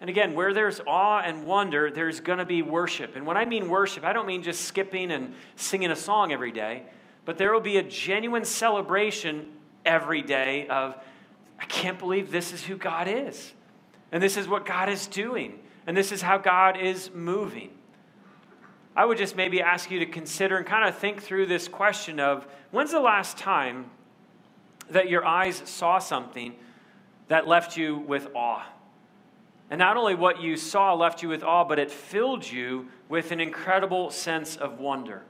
And 0.00 0.08
again, 0.08 0.34
where 0.34 0.54
there's 0.54 0.80
awe 0.86 1.20
and 1.20 1.44
wonder, 1.44 1.90
there's 1.90 2.20
going 2.20 2.38
to 2.38 2.46
be 2.46 2.62
worship. 2.62 3.16
And 3.16 3.26
when 3.26 3.36
I 3.36 3.44
mean 3.44 3.68
worship, 3.68 4.04
I 4.04 4.12
don't 4.12 4.26
mean 4.26 4.42
just 4.42 4.62
skipping 4.62 5.10
and 5.10 5.34
singing 5.56 5.90
a 5.90 5.96
song 5.96 6.32
every 6.32 6.52
day, 6.52 6.84
but 7.26 7.36
there 7.36 7.52
will 7.52 7.60
be 7.60 7.76
a 7.76 7.82
genuine 7.82 8.46
celebration 8.46 9.46
every 9.84 10.22
day 10.22 10.66
of, 10.68 10.96
I 11.58 11.66
can't 11.66 11.98
believe 11.98 12.30
this 12.30 12.52
is 12.52 12.62
who 12.62 12.76
God 12.76 13.08
is. 13.08 13.52
And 14.10 14.22
this 14.22 14.36
is 14.38 14.48
what 14.48 14.64
God 14.64 14.88
is 14.88 15.06
doing. 15.06 15.58
And 15.86 15.96
this 15.96 16.12
is 16.12 16.22
how 16.22 16.38
God 16.38 16.80
is 16.80 17.10
moving. 17.12 17.70
I 18.96 19.04
would 19.04 19.18
just 19.18 19.36
maybe 19.36 19.60
ask 19.60 19.90
you 19.90 19.98
to 20.00 20.06
consider 20.06 20.56
and 20.56 20.66
kind 20.66 20.88
of 20.88 20.96
think 20.96 21.22
through 21.22 21.46
this 21.46 21.68
question 21.68 22.18
of 22.18 22.46
when's 22.70 22.90
the 22.90 23.00
last 23.00 23.38
time 23.38 23.90
that 24.90 25.08
your 25.08 25.24
eyes 25.24 25.62
saw 25.64 25.98
something 25.98 26.54
that 27.28 27.46
left 27.46 27.76
you 27.76 27.98
with 27.98 28.28
awe? 28.34 28.66
And 29.70 29.78
not 29.78 29.96
only 29.96 30.16
what 30.16 30.42
you 30.42 30.56
saw 30.56 30.94
left 30.94 31.22
you 31.22 31.28
with 31.28 31.44
awe, 31.44 31.64
but 31.64 31.78
it 31.78 31.90
filled 31.90 32.50
you 32.50 32.88
with 33.08 33.30
an 33.30 33.40
incredible 33.40 34.10
sense 34.10 34.56
of 34.56 34.80
wonder. 34.80 35.22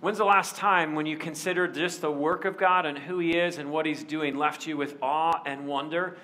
When's 0.00 0.18
the 0.18 0.24
last 0.24 0.56
time 0.56 0.94
when 0.94 1.06
you 1.06 1.16
considered 1.16 1.74
just 1.74 2.00
the 2.00 2.10
work 2.10 2.44
of 2.44 2.56
God 2.56 2.84
and 2.84 2.98
who 2.98 3.20
He 3.20 3.36
is 3.36 3.58
and 3.58 3.70
what 3.70 3.86
He's 3.86 4.04
doing 4.04 4.36
left 4.36 4.66
you 4.66 4.76
with 4.76 4.96
awe 5.00 5.40
and 5.46 5.66
wonder? 5.66 6.16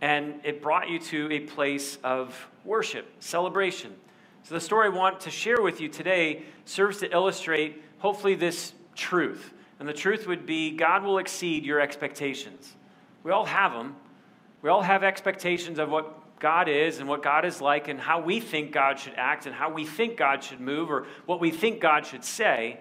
And 0.00 0.40
it 0.44 0.62
brought 0.62 0.88
you 0.88 0.98
to 0.98 1.30
a 1.30 1.40
place 1.40 1.98
of 2.02 2.48
worship, 2.64 3.06
celebration. 3.20 3.94
So, 4.44 4.54
the 4.54 4.60
story 4.60 4.86
I 4.86 4.90
want 4.90 5.20
to 5.20 5.30
share 5.30 5.62
with 5.62 5.80
you 5.80 5.88
today 5.88 6.42
serves 6.64 6.98
to 6.98 7.12
illustrate, 7.12 7.80
hopefully, 7.98 8.34
this 8.34 8.72
truth. 8.96 9.52
And 9.78 9.88
the 9.88 9.92
truth 9.92 10.26
would 10.26 10.44
be 10.44 10.72
God 10.72 11.04
will 11.04 11.18
exceed 11.18 11.64
your 11.64 11.80
expectations. 11.80 12.74
We 13.22 13.30
all 13.30 13.44
have 13.44 13.72
them. 13.72 13.94
We 14.62 14.70
all 14.70 14.82
have 14.82 15.02
expectations 15.02 15.78
of 15.78 15.90
what 15.90 16.38
God 16.38 16.68
is 16.68 16.98
and 16.98 17.08
what 17.08 17.22
God 17.22 17.44
is 17.44 17.60
like 17.60 17.88
and 17.88 18.00
how 18.00 18.20
we 18.20 18.40
think 18.40 18.72
God 18.72 18.98
should 18.98 19.14
act 19.16 19.46
and 19.46 19.54
how 19.54 19.70
we 19.70 19.84
think 19.84 20.16
God 20.16 20.42
should 20.42 20.60
move 20.60 20.90
or 20.90 21.06
what 21.26 21.40
we 21.40 21.50
think 21.50 21.80
God 21.80 22.06
should 22.06 22.24
say. 22.24 22.80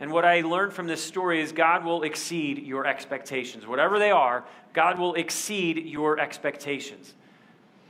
And 0.00 0.10
what 0.12 0.24
I 0.24 0.40
learned 0.40 0.72
from 0.72 0.86
this 0.86 1.02
story 1.02 1.40
is 1.40 1.52
God 1.52 1.84
will 1.84 2.02
exceed 2.02 2.58
your 2.58 2.86
expectations. 2.86 3.66
Whatever 3.66 3.98
they 3.98 4.10
are, 4.10 4.44
God 4.72 4.98
will 4.98 5.14
exceed 5.14 5.86
your 5.86 6.18
expectations. 6.18 7.14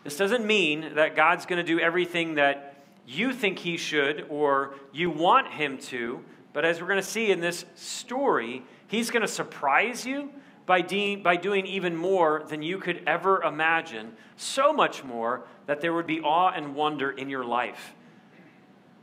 This 0.04 0.16
doesn't 0.16 0.44
mean 0.44 0.94
that 0.94 1.14
God's 1.14 1.46
going 1.46 1.64
to 1.64 1.66
do 1.66 1.80
everything 1.80 2.34
that 2.34 2.84
you 3.06 3.32
think 3.32 3.58
He 3.58 3.76
should 3.76 4.26
or 4.28 4.74
you 4.92 5.10
want 5.10 5.48
Him 5.48 5.78
to, 5.78 6.22
but 6.52 6.64
as 6.64 6.80
we're 6.80 6.88
going 6.88 7.00
to 7.00 7.06
see 7.06 7.30
in 7.30 7.40
this 7.40 7.64
story, 7.76 8.62
He's 8.88 9.10
going 9.10 9.22
to 9.22 9.28
surprise 9.28 10.04
you 10.04 10.30
by, 10.66 10.80
de- 10.80 11.16
by 11.16 11.36
doing 11.36 11.66
even 11.66 11.96
more 11.96 12.44
than 12.48 12.62
you 12.62 12.78
could 12.78 13.02
ever 13.06 13.42
imagine, 13.42 14.12
so 14.36 14.72
much 14.72 15.04
more 15.04 15.44
that 15.66 15.80
there 15.80 15.92
would 15.92 16.06
be 16.06 16.20
awe 16.20 16.50
and 16.50 16.74
wonder 16.74 17.10
in 17.10 17.28
your 17.28 17.44
life. 17.44 17.94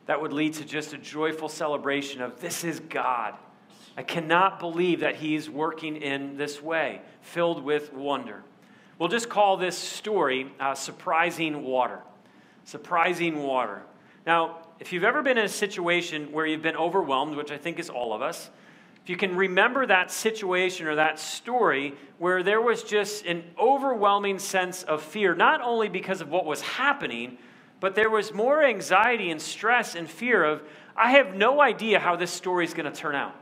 That 0.05 0.21
would 0.21 0.33
lead 0.33 0.53
to 0.55 0.65
just 0.65 0.93
a 0.93 0.97
joyful 0.97 1.49
celebration 1.49 2.21
of 2.21 2.39
this 2.41 2.63
is 2.63 2.79
God. 2.79 3.35
I 3.95 4.03
cannot 4.03 4.59
believe 4.59 5.01
that 5.01 5.17
He's 5.17 5.49
working 5.49 5.97
in 5.97 6.37
this 6.37 6.61
way, 6.61 7.01
filled 7.21 7.63
with 7.63 7.93
wonder. 7.93 8.43
We'll 8.97 9.09
just 9.09 9.29
call 9.29 9.57
this 9.57 9.77
story 9.77 10.51
uh, 10.59 10.73
Surprising 10.73 11.63
Water. 11.63 11.99
Surprising 12.63 13.43
Water. 13.43 13.83
Now, 14.25 14.59
if 14.79 14.93
you've 14.93 15.03
ever 15.03 15.21
been 15.21 15.37
in 15.37 15.45
a 15.45 15.49
situation 15.49 16.31
where 16.31 16.45
you've 16.45 16.61
been 16.61 16.75
overwhelmed, 16.75 17.35
which 17.35 17.51
I 17.51 17.57
think 17.57 17.79
is 17.79 17.89
all 17.89 18.13
of 18.13 18.21
us, 18.21 18.49
if 19.09 19.11
you 19.11 19.17
can 19.17 19.35
remember 19.35 19.87
that 19.87 20.11
situation 20.11 20.85
or 20.85 20.93
that 20.93 21.17
story 21.17 21.95
where 22.19 22.43
there 22.43 22.61
was 22.61 22.83
just 22.83 23.25
an 23.25 23.43
overwhelming 23.57 24.37
sense 24.37 24.83
of 24.83 25.01
fear, 25.01 25.33
not 25.33 25.61
only 25.61 25.89
because 25.89 26.21
of 26.21 26.29
what 26.29 26.45
was 26.45 26.61
happening, 26.61 27.35
but 27.79 27.95
there 27.95 28.11
was 28.11 28.31
more 28.35 28.63
anxiety 28.63 29.31
and 29.31 29.41
stress 29.41 29.95
and 29.95 30.07
fear 30.07 30.43
of, 30.43 30.61
I 30.95 31.09
have 31.13 31.33
no 31.33 31.59
idea 31.59 31.97
how 31.97 32.17
this 32.17 32.29
story 32.29 32.65
is 32.65 32.75
going 32.75 32.85
to 32.85 32.95
turn 32.95 33.15
out. 33.15 33.33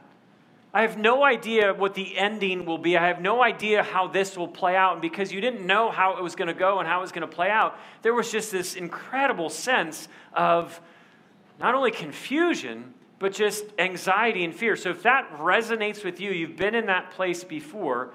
I 0.74 0.84
have 0.84 0.98
no 0.98 1.26
idea 1.26 1.74
what 1.74 1.96
the 1.96 2.18
ending 2.18 2.66
will 2.66 2.78
be. 2.78 2.96
I 2.96 3.06
have 3.06 3.20
no 3.20 3.44
idea 3.44 3.84
how 3.84 4.08
this 4.08 4.38
will 4.38 4.48
play 4.48 4.78
out. 4.78 4.94
And 4.94 5.02
because 5.02 5.34
you 5.34 5.42
didn't 5.42 5.68
know 5.68 5.92
how 5.92 6.16
it 6.16 6.24
was 6.24 6.34
going 6.34 6.48
to 6.48 6.54
go 6.54 6.80
and 6.80 6.88
how 6.88 7.00
it 7.00 7.02
was 7.02 7.12
going 7.12 7.28
to 7.28 7.36
play 7.36 7.50
out, 7.50 7.78
there 8.04 8.14
was 8.14 8.32
just 8.32 8.54
this 8.54 8.76
incredible 8.76 9.50
sense 9.50 10.08
of 10.32 10.80
not 11.60 11.76
only 11.76 11.92
confusion, 11.92 12.94
but 13.20 13.34
just 13.34 13.66
anxiety 13.80 14.44
and 14.44 14.54
fear. 14.54 14.76
So 14.76 14.90
if 14.90 15.04
that 15.04 15.32
resonates 15.38 16.04
with 16.04 16.20
you, 16.20 16.32
you've 16.32 16.56
been 16.56 16.76
in 16.76 16.86
that 16.86 17.12
place 17.12 17.44
before, 17.44 18.12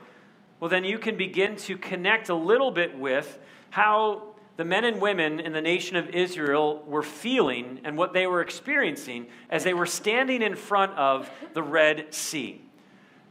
well, 0.61 0.69
then 0.69 0.85
you 0.85 0.99
can 0.99 1.17
begin 1.17 1.57
to 1.57 1.77
connect 1.77 2.29
a 2.29 2.35
little 2.35 2.71
bit 2.71 2.97
with 2.97 3.39
how 3.71 4.35
the 4.57 4.65
men 4.65 4.85
and 4.85 5.01
women 5.01 5.41
in 5.41 5.53
the 5.53 5.61
nation 5.61 5.97
of 5.97 6.11
Israel 6.11 6.85
were 6.87 7.03
feeling 7.03 7.81
and 7.85 7.97
what 7.97 8.13
they 8.13 8.27
were 8.27 8.41
experiencing 8.41 9.27
as 9.51 9.65
they 9.65 9.75
were 9.75 9.87
standing 9.87 10.43
in 10.43 10.55
front 10.55 10.93
of 10.93 11.31
the 11.55 11.63
Red 11.63 12.13
Sea. 12.15 12.61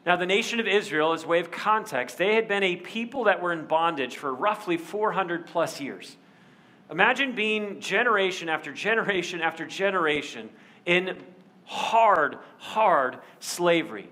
Now, 0.06 0.16
the 0.16 0.26
nation 0.26 0.60
of 0.60 0.68
Israel, 0.68 1.14
as 1.14 1.26
way 1.26 1.40
of 1.40 1.52
context, 1.52 2.18
they 2.18 2.34
had 2.34 2.48
been 2.48 2.64
a 2.64 2.76
people 2.76 3.26
that 3.26 3.42
were 3.42 3.54
in 3.54 3.68
bondage 3.68 4.18
for 4.18 4.34
roughly 4.34 4.78
400 4.78 5.46
plus 5.46 5.80
years. 5.80 6.18
Imagine 6.90 7.34
being 7.36 7.80
generation 7.80 8.50
after 8.50 8.74
generation 8.74 9.42
after 9.42 9.66
generation 9.66 10.50
in 10.86 11.18
hard, 11.72 12.38
hard 12.58 13.18
slavery. 13.40 14.10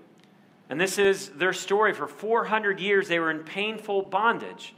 And 0.70 0.80
this 0.80 0.98
is 0.98 1.28
their 1.30 1.52
story. 1.52 1.92
For 1.92 2.06
400 2.06 2.80
years, 2.80 3.06
they 3.06 3.18
were 3.18 3.30
in 3.30 3.40
painful 3.40 4.02
bondage. 4.02 4.74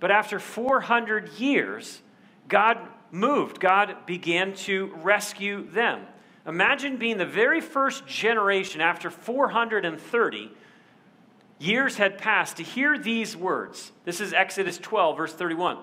But 0.00 0.10
after 0.10 0.38
400 0.38 1.34
years, 1.38 2.00
God 2.48 2.78
moved. 3.10 3.60
God 3.60 4.06
began 4.06 4.54
to 4.54 4.94
rescue 5.02 5.68
them. 5.68 6.06
Imagine 6.46 6.96
being 6.96 7.18
the 7.18 7.26
very 7.26 7.60
first 7.60 8.06
generation 8.06 8.80
after 8.80 9.10
430 9.10 10.50
years 11.58 11.96
had 11.96 12.16
passed 12.16 12.56
to 12.56 12.62
hear 12.62 12.96
these 12.96 13.36
words. 13.36 13.92
This 14.06 14.22
is 14.22 14.32
Exodus 14.32 14.78
12, 14.78 15.16
verse 15.18 15.34
31. 15.34 15.76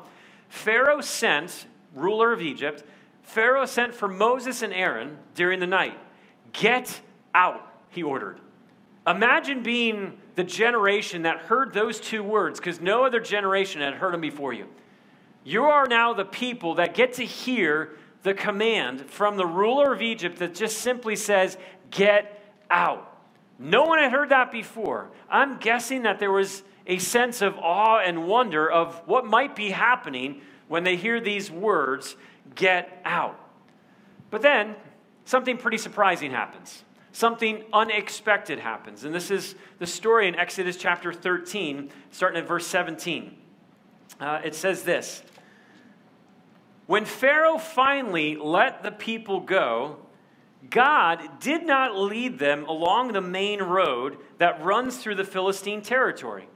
Pharaoh 0.50 1.02
sent, 1.02 1.68
ruler 1.94 2.34
of 2.34 2.42
Egypt, 2.42 2.84
Pharaoh 3.22 3.68
sent 3.68 3.94
for 3.94 4.08
Moses 4.08 4.64
and 4.64 4.74
Aaron 4.74 5.20
during 5.36 5.60
the 5.60 5.68
night. 5.68 5.98
Get 6.54 7.02
out, 7.34 7.66
he 7.90 8.04
ordered. 8.04 8.40
Imagine 9.08 9.64
being 9.64 10.18
the 10.36 10.44
generation 10.44 11.24
that 11.24 11.38
heard 11.40 11.74
those 11.74 12.00
two 12.00 12.24
words, 12.24 12.60
because 12.60 12.80
no 12.80 13.06
other 13.06 13.20
generation 13.20 13.82
had 13.82 13.96
heard 13.96 14.14
them 14.14 14.22
before 14.22 14.54
you. 14.54 14.68
You 15.44 15.64
are 15.66 15.88
now 15.88 16.14
the 16.14 16.26
people 16.26 16.76
that 16.76 16.94
get 16.94 17.14
to 17.14 17.26
hear 17.26 17.92
the 18.24 18.34
command 18.34 19.10
from 19.10 19.38
the 19.38 19.46
ruler 19.46 19.94
of 19.94 20.02
Egypt 20.02 20.38
that 20.38 20.54
just 20.54 20.78
simply 20.80 21.16
says, 21.16 21.58
Get 21.90 22.40
out. 22.70 23.08
No 23.58 23.84
one 23.84 24.00
had 24.00 24.12
heard 24.12 24.30
that 24.30 24.52
before. 24.52 25.10
I'm 25.30 25.58
guessing 25.58 26.04
that 26.04 26.20
there 26.20 26.32
was 26.32 26.64
a 26.88 26.98
sense 26.98 27.42
of 27.42 27.58
awe 27.58 28.00
and 28.00 28.28
wonder 28.28 28.70
of 28.70 28.96
what 29.08 29.26
might 29.26 29.56
be 29.56 29.70
happening 29.72 30.42
when 30.68 30.84
they 30.84 30.96
hear 30.96 31.20
these 31.20 31.52
words, 31.52 32.16
get 32.56 33.02
out. 33.04 33.38
But 34.30 34.42
then 34.42 34.76
something 35.26 35.58
pretty 35.58 35.78
surprising 35.78 36.32
happens. 36.32 36.84
Something 37.14 37.64
unexpected 37.74 38.60
happens. 38.60 39.04
And 39.04 39.14
this 39.14 39.32
is 39.32 39.56
the 39.80 39.88
story 39.88 40.28
in 40.28 40.36
Exodus 40.36 40.78
chapter 40.78 41.12
13, 41.12 41.90
starting 42.12 42.42
at 42.42 42.48
verse 42.48 42.66
17. 42.68 43.38
Uh, 44.20 44.42
it 44.44 44.56
says 44.56 44.84
this 44.84 45.24
When 46.86 47.06
Pharaoh 47.06 47.58
finally 47.58 48.36
let 48.36 48.84
the 48.84 48.92
people 48.92 49.42
go, 49.42 49.98
God 50.70 51.40
did 51.40 51.66
not 51.66 51.98
lead 51.98 52.40
them 52.40 52.66
along 52.66 53.12
the 53.12 53.22
main 53.22 53.62
road 53.62 54.18
that 54.38 54.64
runs 54.64 54.98
through 54.98 55.16
the 55.16 55.26
Philistine 55.26 55.82
territory 55.82 56.48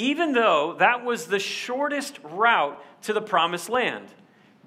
even 0.00 0.32
though 0.32 0.76
that 0.78 1.04
was 1.04 1.26
the 1.26 1.38
shortest 1.38 2.18
route 2.24 2.82
to 3.02 3.12
the 3.12 3.20
promised 3.20 3.68
land. 3.68 4.06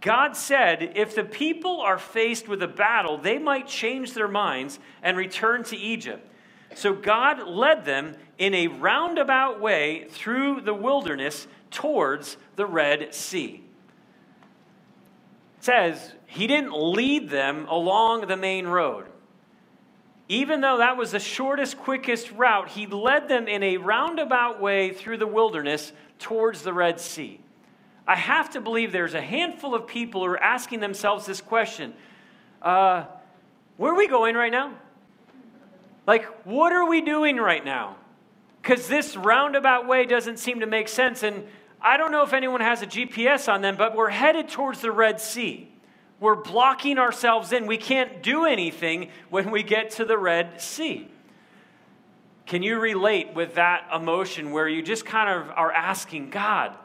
God 0.04 0.36
said 0.36 0.92
if 0.96 1.16
the 1.16 1.24
people 1.24 1.80
are 1.80 1.98
faced 1.98 2.50
with 2.50 2.62
a 2.62 2.68
battle, 2.68 3.18
they 3.18 3.40
might 3.40 3.68
change 3.68 4.14
their 4.14 4.28
minds 4.28 4.78
and 5.02 5.16
return 5.16 5.64
to 5.64 5.78
Egypt. 5.78 6.30
So 6.76 6.94
God 6.94 7.48
led 7.48 7.86
them 7.86 8.18
in 8.38 8.54
a 8.54 8.68
roundabout 8.68 9.62
way 9.62 10.08
through 10.10 10.62
the 10.62 10.74
wilderness 10.74 11.48
towards 11.72 12.36
the 12.58 12.66
Red 12.66 13.16
Sea. 13.16 13.64
It 15.60 15.64
says 15.64 16.14
he 16.28 16.48
didn't 16.48 16.74
lead 16.74 17.30
them 17.30 17.66
along 17.70 18.28
the 18.28 18.36
main 18.36 18.68
road. 18.68 19.06
Even 20.28 20.60
though 20.60 20.80
that 20.80 20.98
was 20.98 21.12
the 21.12 21.20
shortest, 21.20 21.78
quickest 21.78 22.30
route, 22.34 22.68
he 22.68 22.88
led 22.88 23.30
them 23.30 23.48
in 23.48 23.64
a 23.64 23.78
roundabout 23.78 24.60
way 24.60 24.92
through 24.92 25.18
the 25.18 25.28
wilderness 25.28 25.94
towards 26.20 26.64
the 26.64 26.74
Red 26.74 27.00
Sea. 27.00 27.40
I 28.08 28.16
have 28.16 28.50
to 28.52 28.62
believe 28.62 28.92
there's 28.92 29.14
a 29.14 29.22
handful 29.22 29.74
of 29.74 29.88
people 29.88 30.22
who 30.22 30.28
are 30.28 30.42
asking 30.42 30.82
themselves 30.82 31.26
this 31.26 31.42
question 31.42 31.94
uh, 32.62 33.06
Where 33.78 33.94
are 33.94 33.98
we 33.98 34.08
going 34.08 34.36
right 34.36 34.52
now? 34.52 34.74
Like, 36.06 36.26
what 36.46 36.74
are 36.74 36.88
we 36.88 37.02
doing 37.02 37.38
right 37.38 37.64
now? 37.64 37.96
Because 38.62 38.88
this 38.88 39.16
roundabout 39.16 39.88
way 39.88 40.06
doesn't 40.06 40.38
seem 40.38 40.60
to 40.60 40.66
make 40.66 40.88
sense. 40.88 41.24
And 41.24 41.46
I 41.82 41.98
don't 41.98 42.12
know 42.12 42.24
if 42.24 42.34
anyone 42.34 42.62
has 42.62 42.82
a 42.82 42.88
GPS 42.88 43.52
on 43.52 43.62
them, 43.62 43.78
but 43.78 43.96
we're 43.96 44.10
headed 44.10 44.50
towards 44.50 44.82
the 44.82 44.92
Red 44.92 45.22
Sea 45.22 45.70
we're 46.24 46.36
blocking 46.36 47.00
ourselves 47.00 47.52
in. 47.52 47.68
We 47.68 47.76
can't 47.76 48.24
do 48.24 48.46
anything 48.46 49.10
when 49.30 49.52
we 49.52 49.62
get 49.62 49.90
to 49.92 50.06
the 50.06 50.18
Red 50.18 50.62
Sea. 50.62 51.10
Can 52.46 52.64
you 52.64 52.80
relate 52.80 53.34
with 53.34 53.56
that 53.56 53.90
emotion 53.94 54.52
where 54.52 54.66
you 54.66 54.82
just 54.82 55.06
kind 55.06 55.30
of 55.30 55.50
are 55.50 55.70
asking 55.70 56.30
God, 56.30 56.78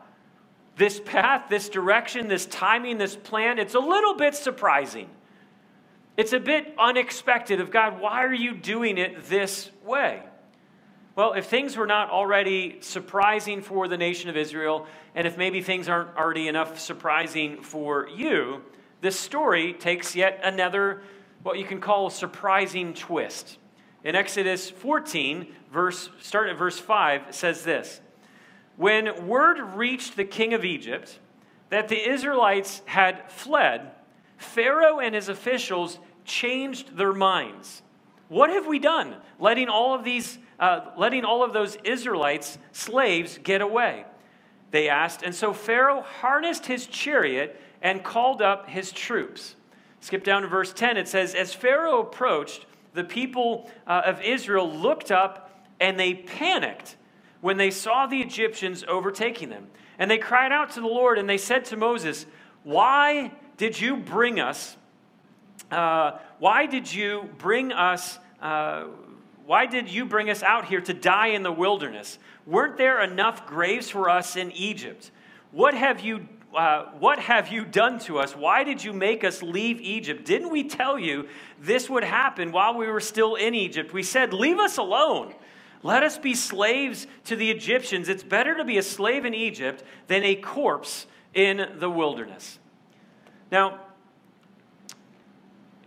this 0.78 1.00
path, 1.00 1.46
this 1.50 1.68
direction, 1.68 2.28
this 2.28 2.46
timing, 2.46 2.98
this 2.98 3.16
plan, 3.16 3.58
it's 3.58 3.74
a 3.74 3.80
little 3.80 4.14
bit 4.14 4.34
surprising. 4.34 5.08
It's 6.16 6.32
a 6.32 6.40
bit 6.40 6.74
unexpected 6.78 7.60
of 7.60 7.70
God, 7.70 8.00
why 8.00 8.24
are 8.24 8.34
you 8.34 8.54
doing 8.54 8.96
it 8.96 9.24
this 9.24 9.70
way? 9.84 10.22
Well, 11.14 11.32
if 11.32 11.46
things 11.46 11.76
were 11.76 11.86
not 11.86 12.10
already 12.10 12.78
surprising 12.80 13.60
for 13.60 13.88
the 13.88 13.96
nation 13.96 14.30
of 14.30 14.36
Israel, 14.36 14.86
and 15.16 15.26
if 15.26 15.36
maybe 15.36 15.60
things 15.60 15.88
aren't 15.88 16.16
already 16.16 16.46
enough 16.46 16.78
surprising 16.78 17.60
for 17.60 18.08
you, 18.08 18.62
this 19.00 19.18
story 19.18 19.72
takes 19.72 20.14
yet 20.14 20.40
another, 20.44 21.02
what 21.42 21.58
you 21.58 21.64
can 21.64 21.80
call 21.80 22.06
a 22.06 22.10
surprising 22.10 22.94
twist. 22.94 23.58
In 24.04 24.14
Exodus 24.14 24.70
14, 24.70 25.52
verse, 25.72 26.08
starting 26.20 26.52
at 26.52 26.58
verse 26.58 26.78
5, 26.78 27.34
says 27.34 27.64
this 27.64 28.00
When 28.78 29.26
word 29.26 29.58
reached 29.74 30.16
the 30.16 30.24
king 30.24 30.54
of 30.54 30.64
Egypt 30.64 31.18
that 31.68 31.88
the 31.88 32.08
Israelites 32.08 32.80
had 32.86 33.28
fled, 33.28 33.90
Pharaoh 34.36 35.00
and 35.00 35.16
his 35.16 35.28
officials 35.28 35.98
changed 36.24 36.96
their 36.96 37.12
minds. 37.12 37.82
What 38.28 38.50
have 38.50 38.68
we 38.68 38.78
done? 38.78 39.16
Letting 39.40 39.68
all 39.68 39.96
of 39.96 40.04
these, 40.04 40.38
uh, 40.60 40.92
letting 40.96 41.24
all 41.24 41.42
of 41.42 41.52
those 41.52 41.76
Israelites, 41.82 42.56
slaves, 42.70 43.40
get 43.42 43.60
away. 43.62 44.04
They 44.70 44.88
asked. 44.88 45.24
And 45.24 45.34
so 45.34 45.52
Pharaoh 45.52 46.02
harnessed 46.02 46.66
his 46.66 46.86
chariot 46.86 47.60
and 47.82 48.04
called 48.04 48.40
up 48.40 48.68
his 48.68 48.92
troops. 48.92 49.56
Skip 49.98 50.22
down 50.22 50.42
to 50.42 50.48
verse 50.48 50.72
10. 50.72 50.96
It 50.96 51.08
says, 51.08 51.34
As 51.34 51.52
Pharaoh 51.52 52.00
approached, 52.00 52.66
the 52.94 53.02
people 53.02 53.68
uh, 53.88 54.02
of 54.04 54.22
Israel 54.22 54.70
looked 54.70 55.10
up 55.10 55.50
and 55.80 55.98
they 55.98 56.14
panicked 56.14 56.94
when 57.40 57.56
they 57.56 57.70
saw 57.70 58.06
the 58.06 58.20
Egyptians 58.20 58.84
overtaking 58.88 59.48
them. 59.48 59.68
And 59.98 60.10
they 60.10 60.18
cried 60.18 60.52
out 60.52 60.70
to 60.72 60.80
the 60.80 60.86
Lord 60.86 61.18
and 61.18 61.28
they 61.28 61.38
said 61.38 61.64
to 61.66 61.76
Moses, 61.76 62.26
Why 62.62 63.32
did 63.56 63.80
you 63.80 63.96
bring 63.96 64.40
us? 64.40 64.76
Uh, 65.70 66.18
why 66.38 66.66
did 66.66 66.92
you 66.92 67.28
bring 67.38 67.72
us? 67.72 68.18
Uh, 68.40 68.86
why 69.44 69.66
did 69.66 69.88
you 69.88 70.04
bring 70.04 70.30
us 70.30 70.42
out 70.42 70.66
here 70.66 70.80
to 70.80 70.94
die 70.94 71.28
in 71.28 71.42
the 71.42 71.52
wilderness? 71.52 72.18
Weren't 72.46 72.76
there 72.76 73.02
enough 73.02 73.46
graves 73.46 73.90
for 73.90 74.08
us 74.08 74.36
in 74.36 74.52
Egypt? 74.52 75.10
What 75.50 75.74
have 75.74 76.00
you 76.00 76.28
uh, 76.54 76.86
what 76.98 77.18
have 77.18 77.48
you 77.48 77.64
done 77.64 77.98
to 77.98 78.18
us? 78.18 78.34
Why 78.34 78.64
did 78.64 78.82
you 78.82 78.92
make 78.92 79.22
us 79.22 79.42
leave 79.42 79.80
Egypt? 79.80 80.24
Didn't 80.24 80.50
we 80.50 80.64
tell 80.64 80.98
you 80.98 81.28
this 81.60 81.90
would 81.90 82.04
happen 82.04 82.52
while 82.52 82.74
we 82.74 82.86
were 82.86 83.00
still 83.00 83.34
in 83.34 83.54
Egypt? 83.54 83.92
We 83.92 84.02
said, 84.02 84.32
Leave 84.32 84.58
us 84.58 84.78
alone. 84.78 85.34
Let 85.82 86.02
us 86.02 86.18
be 86.18 86.34
slaves 86.34 87.06
to 87.24 87.36
the 87.36 87.50
Egyptians. 87.50 88.08
It's 88.08 88.24
better 88.24 88.56
to 88.56 88.64
be 88.64 88.78
a 88.78 88.82
slave 88.82 89.24
in 89.24 89.34
Egypt 89.34 89.84
than 90.08 90.24
a 90.24 90.34
corpse 90.34 91.06
in 91.34 91.78
the 91.78 91.88
wilderness. 91.88 92.58
Now, 93.50 93.80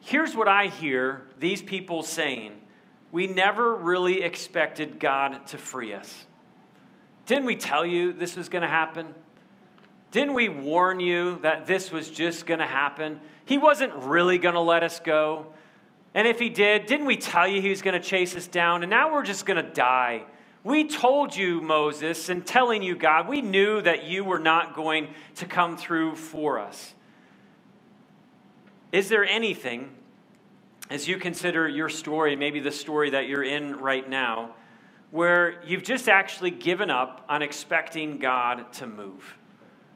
here's 0.01 0.35
what 0.35 0.47
I 0.47 0.67
hear 0.67 1.27
these 1.39 1.61
people 1.61 2.03
saying 2.03 2.53
We 3.11 3.27
never 3.27 3.75
really 3.75 4.21
expected 4.23 4.99
God 4.99 5.47
to 5.47 5.57
free 5.57 5.93
us. 5.93 6.25
Didn't 7.25 7.45
we 7.45 7.55
tell 7.55 7.85
you 7.85 8.13
this 8.13 8.35
was 8.35 8.49
going 8.49 8.63
to 8.63 8.67
happen? 8.67 9.13
Didn't 10.11 10.33
we 10.33 10.49
warn 10.49 10.99
you 10.99 11.39
that 11.39 11.65
this 11.65 11.91
was 11.91 12.09
just 12.09 12.45
going 12.45 12.59
to 12.59 12.65
happen? 12.65 13.19
He 13.45 13.57
wasn't 13.57 13.93
really 13.95 14.37
going 14.37 14.55
to 14.55 14.61
let 14.61 14.83
us 14.83 14.99
go. 14.99 15.47
And 16.13 16.27
if 16.27 16.39
he 16.39 16.49
did, 16.49 16.87
didn't 16.87 17.05
we 17.05 17.15
tell 17.15 17.47
you 17.47 17.61
he 17.61 17.69
was 17.69 17.81
going 17.81 17.99
to 17.99 18.05
chase 18.05 18.35
us 18.35 18.47
down? 18.47 18.83
And 18.83 18.89
now 18.89 19.13
we're 19.13 19.23
just 19.23 19.45
going 19.45 19.63
to 19.63 19.71
die. 19.71 20.23
We 20.63 20.87
told 20.87 21.35
you, 21.35 21.61
Moses, 21.61 22.29
and 22.29 22.45
telling 22.45 22.83
you, 22.83 22.95
God, 22.95 23.27
we 23.27 23.41
knew 23.41 23.81
that 23.81 24.03
you 24.03 24.23
were 24.23 24.39
not 24.39 24.75
going 24.75 25.07
to 25.35 25.45
come 25.45 25.77
through 25.77 26.15
for 26.15 26.59
us. 26.59 26.93
Is 28.91 29.09
there 29.09 29.25
anything, 29.25 29.89
as 30.89 31.07
you 31.07 31.17
consider 31.17 31.67
your 31.67 31.89
story, 31.89 32.35
maybe 32.35 32.59
the 32.59 32.71
story 32.71 33.11
that 33.11 33.27
you're 33.27 33.43
in 33.43 33.77
right 33.77 34.07
now, 34.07 34.53
where 35.11 35.63
you've 35.65 35.83
just 35.83 36.09
actually 36.09 36.51
given 36.51 36.89
up 36.89 37.25
on 37.29 37.41
expecting 37.41 38.17
God 38.17 38.71
to 38.73 38.85
move? 38.85 39.37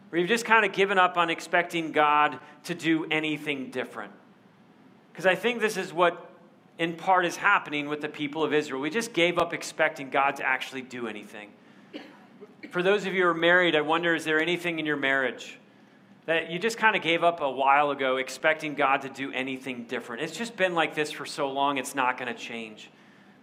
Where 0.10 0.20
you've 0.20 0.30
just 0.30 0.46
kind 0.46 0.66
of 0.66 0.72
given 0.72 0.98
up 0.98 1.18
on 1.18 1.30
expecting 1.30 1.92
God 1.92 2.40
to 2.64 2.74
do 2.74 3.06
anything 3.12 3.70
different. 3.70 4.14
Because 5.16 5.26
I 5.26 5.36
think 5.36 5.62
this 5.62 5.78
is 5.78 5.94
what, 5.94 6.30
in 6.78 6.94
part, 6.94 7.26
is 7.26 7.38
happening 7.38 7.88
with 7.88 8.02
the 8.02 8.10
people 8.10 8.44
of 8.44 8.54
Israel. 8.54 8.82
We 8.82 8.90
just 8.90 9.14
gave 9.14 9.38
up 9.38 9.54
expecting 9.54 10.10
God 10.10 10.36
to 10.36 10.46
actually 10.46 10.82
do 10.82 11.08
anything. 11.08 11.52
For 12.70 12.84
those 12.84 13.06
of 13.06 13.14
you 13.14 13.24
who 13.24 13.30
are 13.30 13.34
married, 13.34 13.78
I 13.78 13.82
wonder 13.82 14.14
is 14.14 14.26
there 14.26 14.42
anything 14.42 14.78
in 14.78 14.86
your 14.86 14.98
marriage 14.98 15.58
that 16.26 16.52
you 16.52 16.60
just 16.60 16.78
kind 16.78 16.98
of 16.98 17.02
gave 17.02 17.24
up 17.24 17.40
a 17.40 17.50
while 17.50 17.92
ago 17.92 18.18
expecting 18.18 18.76
God 18.76 19.04
to 19.04 19.10
do 19.10 19.32
anything 19.32 19.86
different? 19.86 20.22
It's 20.22 20.36
just 20.38 20.58
been 20.58 20.76
like 20.76 20.96
this 20.96 21.12
for 21.12 21.26
so 21.26 21.50
long, 21.50 21.78
it's 21.78 21.96
not 21.96 22.18
going 22.18 22.28
to 22.28 22.38
change. 22.38 22.90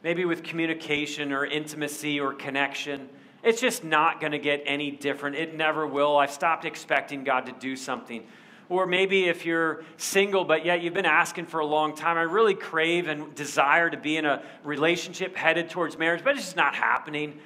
Maybe 0.04 0.26
with 0.26 0.42
communication 0.42 1.32
or 1.32 1.46
intimacy 1.46 2.20
or 2.20 2.34
connection. 2.34 3.08
It's 3.42 3.62
just 3.62 3.82
not 3.82 4.20
going 4.20 4.32
to 4.32 4.38
get 4.38 4.62
any 4.66 4.90
different. 4.90 5.36
It 5.36 5.54
never 5.54 5.86
will. 5.86 6.18
I've 6.18 6.32
stopped 6.32 6.66
expecting 6.66 7.24
God 7.24 7.46
to 7.46 7.52
do 7.52 7.76
something. 7.76 8.26
Or 8.68 8.86
maybe 8.86 9.24
if 9.24 9.44
you're 9.44 9.84
single, 9.96 10.44
but 10.44 10.64
yet 10.64 10.82
you've 10.82 10.94
been 10.94 11.04
asking 11.04 11.46
for 11.46 11.60
a 11.60 11.66
long 11.66 11.94
time, 11.94 12.16
I 12.16 12.22
really 12.22 12.54
crave 12.54 13.08
and 13.08 13.34
desire 13.34 13.90
to 13.90 13.96
be 13.96 14.16
in 14.16 14.24
a 14.24 14.42
relationship 14.64 15.36
headed 15.36 15.68
towards 15.68 15.98
marriage, 15.98 16.24
but 16.24 16.36
it's 16.36 16.44
just 16.44 16.56
not 16.56 16.74
happening. 16.74 17.38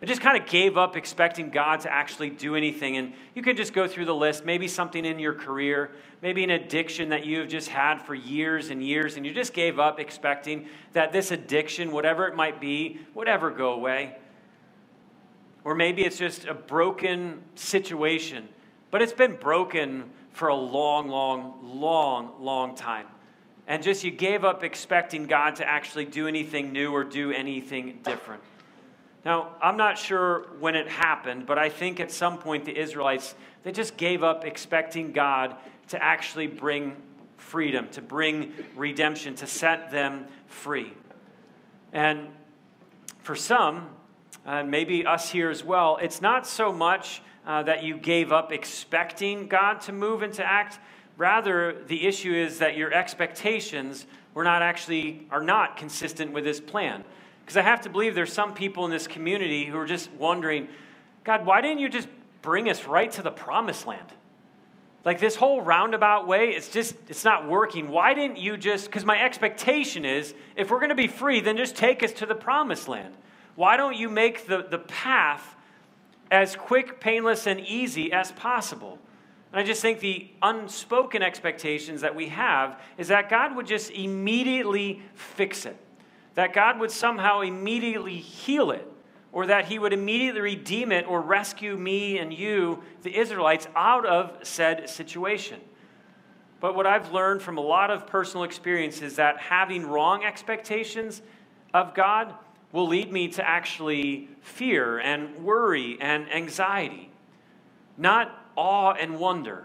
I 0.00 0.06
just 0.06 0.20
kind 0.20 0.40
of 0.40 0.48
gave 0.48 0.78
up 0.78 0.96
expecting 0.96 1.50
God 1.50 1.80
to 1.80 1.92
actually 1.92 2.30
do 2.30 2.54
anything. 2.54 2.96
And 2.96 3.14
you 3.34 3.42
could 3.42 3.56
just 3.56 3.72
go 3.72 3.88
through 3.88 4.04
the 4.04 4.14
list. 4.14 4.44
Maybe 4.44 4.68
something 4.68 5.04
in 5.04 5.18
your 5.18 5.34
career, 5.34 5.90
maybe 6.22 6.44
an 6.44 6.50
addiction 6.50 7.08
that 7.08 7.26
you 7.26 7.40
have 7.40 7.48
just 7.48 7.68
had 7.68 7.98
for 8.02 8.14
years 8.14 8.70
and 8.70 8.80
years, 8.80 9.16
and 9.16 9.26
you 9.26 9.34
just 9.34 9.52
gave 9.52 9.80
up 9.80 9.98
expecting 9.98 10.68
that 10.92 11.12
this 11.12 11.32
addiction, 11.32 11.90
whatever 11.90 12.28
it 12.28 12.36
might 12.36 12.60
be, 12.60 13.00
would 13.14 13.26
ever 13.26 13.50
go 13.50 13.72
away. 13.72 14.16
Or 15.64 15.74
maybe 15.74 16.04
it's 16.04 16.18
just 16.18 16.44
a 16.44 16.54
broken 16.54 17.42
situation, 17.56 18.48
but 18.92 19.02
it's 19.02 19.12
been 19.12 19.34
broken 19.34 20.10
for 20.32 20.48
a 20.48 20.54
long, 20.54 21.08
long, 21.08 21.58
long, 21.62 22.32
long 22.40 22.74
time. 22.74 23.06
And 23.66 23.82
just 23.82 24.02
you 24.04 24.10
gave 24.10 24.44
up 24.44 24.64
expecting 24.64 25.26
God 25.26 25.56
to 25.56 25.68
actually 25.68 26.06
do 26.06 26.26
anything 26.26 26.72
new 26.72 26.92
or 26.92 27.04
do 27.04 27.32
anything 27.32 28.00
different. 28.02 28.42
Now, 29.24 29.50
I'm 29.60 29.76
not 29.76 29.98
sure 29.98 30.46
when 30.58 30.74
it 30.74 30.88
happened, 30.88 31.44
but 31.44 31.58
I 31.58 31.68
think 31.68 32.00
at 32.00 32.10
some 32.10 32.38
point 32.38 32.64
the 32.64 32.78
Israelites, 32.78 33.34
they 33.62 33.72
just 33.72 33.96
gave 33.96 34.22
up 34.22 34.44
expecting 34.44 35.12
God 35.12 35.56
to 35.88 36.02
actually 36.02 36.46
bring 36.46 36.96
freedom, 37.36 37.88
to 37.90 38.00
bring 38.00 38.52
redemption, 38.76 39.34
to 39.36 39.46
set 39.46 39.90
them 39.90 40.26
free. 40.46 40.92
And 41.92 42.28
for 43.22 43.34
some, 43.34 43.90
and 44.46 44.70
maybe 44.70 45.04
us 45.04 45.30
here 45.30 45.50
as 45.50 45.62
well, 45.62 45.98
it's 46.00 46.22
not 46.22 46.46
so 46.46 46.72
much 46.72 47.20
uh, 47.46 47.62
that 47.62 47.82
you 47.82 47.96
gave 47.96 48.32
up 48.32 48.52
expecting 48.52 49.48
God 49.48 49.80
to 49.82 49.92
move 49.92 50.22
and 50.22 50.32
to 50.34 50.44
act. 50.44 50.78
Rather, 51.16 51.82
the 51.86 52.06
issue 52.06 52.34
is 52.34 52.58
that 52.58 52.76
your 52.76 52.92
expectations 52.92 54.06
were 54.34 54.44
not 54.44 54.62
actually 54.62 55.26
are 55.30 55.42
not 55.42 55.76
consistent 55.76 56.32
with 56.32 56.44
His 56.44 56.60
plan. 56.60 57.04
Because 57.40 57.56
I 57.56 57.62
have 57.62 57.80
to 57.82 57.90
believe 57.90 58.14
there's 58.14 58.32
some 58.32 58.54
people 58.54 58.84
in 58.84 58.90
this 58.90 59.06
community 59.06 59.64
who 59.64 59.78
are 59.78 59.86
just 59.86 60.12
wondering, 60.12 60.68
God, 61.24 61.46
why 61.46 61.60
didn't 61.60 61.78
you 61.78 61.88
just 61.88 62.08
bring 62.42 62.68
us 62.68 62.84
right 62.84 63.10
to 63.12 63.22
the 63.22 63.30
promised 63.30 63.86
land? 63.86 64.06
Like 65.04 65.18
this 65.18 65.36
whole 65.36 65.62
roundabout 65.62 66.26
way, 66.26 66.50
it's 66.50 66.68
just, 66.68 66.94
it's 67.08 67.24
not 67.24 67.48
working. 67.48 67.88
Why 67.88 68.12
didn't 68.12 68.38
you 68.38 68.56
just, 68.56 68.86
because 68.86 69.04
my 69.04 69.22
expectation 69.22 70.04
is 70.04 70.34
if 70.56 70.70
we're 70.70 70.80
going 70.80 70.90
to 70.90 70.94
be 70.94 71.08
free, 71.08 71.40
then 71.40 71.56
just 71.56 71.76
take 71.76 72.02
us 72.02 72.12
to 72.14 72.26
the 72.26 72.34
promised 72.34 72.88
land 72.88 73.14
why 73.58 73.76
don't 73.76 73.96
you 73.96 74.08
make 74.08 74.46
the, 74.46 74.62
the 74.70 74.78
path 74.78 75.56
as 76.30 76.56
quick, 76.56 77.00
painless, 77.00 77.46
and 77.46 77.60
easy 77.60 78.12
as 78.12 78.32
possible? 78.32 78.98
And 79.52 79.60
I 79.60 79.64
just 79.64 79.80
think 79.80 80.00
the 80.00 80.28
unspoken 80.42 81.22
expectations 81.22 82.02
that 82.02 82.14
we 82.14 82.28
have 82.28 82.80
is 82.98 83.08
that 83.08 83.30
God 83.30 83.56
would 83.56 83.66
just 83.66 83.90
immediately 83.90 85.02
fix 85.14 85.64
it, 85.64 85.76
that 86.34 86.52
God 86.52 86.78
would 86.78 86.90
somehow 86.90 87.40
immediately 87.40 88.16
heal 88.16 88.70
it, 88.70 88.86
or 89.32 89.46
that 89.46 89.66
He 89.66 89.78
would 89.78 89.92
immediately 89.92 90.40
redeem 90.40 90.92
it 90.92 91.06
or 91.06 91.20
rescue 91.20 91.76
me 91.76 92.18
and 92.18 92.32
you, 92.32 92.82
the 93.02 93.16
Israelites, 93.16 93.66
out 93.74 94.04
of 94.04 94.36
said 94.42 94.88
situation. 94.88 95.60
But 96.60 96.74
what 96.74 96.86
I've 96.86 97.12
learned 97.12 97.40
from 97.40 97.56
a 97.56 97.62
lot 97.62 97.90
of 97.90 98.06
personal 98.06 98.44
experience 98.44 99.00
is 99.00 99.16
that 99.16 99.38
having 99.38 99.86
wrong 99.86 100.24
expectations 100.24 101.22
of 101.72 101.94
God 101.94 102.34
will 102.72 102.86
lead 102.86 103.12
me 103.12 103.28
to 103.28 103.46
actually 103.46 104.28
fear 104.42 104.98
and 104.98 105.44
worry 105.44 105.96
and 106.00 106.30
anxiety, 106.32 107.10
not 107.96 108.30
awe 108.56 108.92
and 108.92 109.18
wonder. 109.18 109.64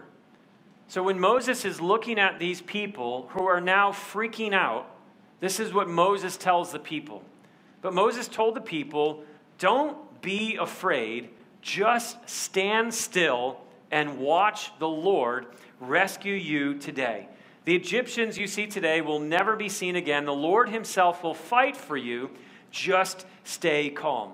So 0.88 1.02
when 1.02 1.18
Moses 1.18 1.64
is 1.64 1.80
looking 1.80 2.18
at 2.18 2.38
these 2.38 2.60
people 2.60 3.28
who 3.30 3.44
are 3.46 3.60
now 3.60 3.92
freaking 3.92 4.52
out, 4.52 4.88
this 5.40 5.60
is 5.60 5.74
what 5.74 5.88
Moses 5.88 6.36
tells 6.36 6.72
the 6.72 6.78
people. 6.78 7.22
But 7.82 7.92
Moses 7.92 8.28
told 8.28 8.54
the 8.54 8.60
people, 8.60 9.24
don't 9.58 10.22
be 10.22 10.56
afraid, 10.56 11.28
just 11.60 12.28
stand 12.28 12.94
still 12.94 13.60
and 13.90 14.18
watch 14.18 14.72
the 14.78 14.88
Lord 14.88 15.46
rescue 15.80 16.34
you 16.34 16.78
today. 16.78 17.28
The 17.64 17.74
Egyptians 17.74 18.36
you 18.38 18.46
see 18.46 18.66
today 18.66 19.00
will 19.00 19.20
never 19.20 19.56
be 19.56 19.68
seen 19.68 19.96
again. 19.96 20.24
The 20.24 20.34
Lord 20.34 20.68
Himself 20.68 21.22
will 21.22 21.34
fight 21.34 21.76
for 21.76 21.96
you 21.96 22.30
just 22.74 23.24
stay 23.44 23.88
calm. 23.88 24.32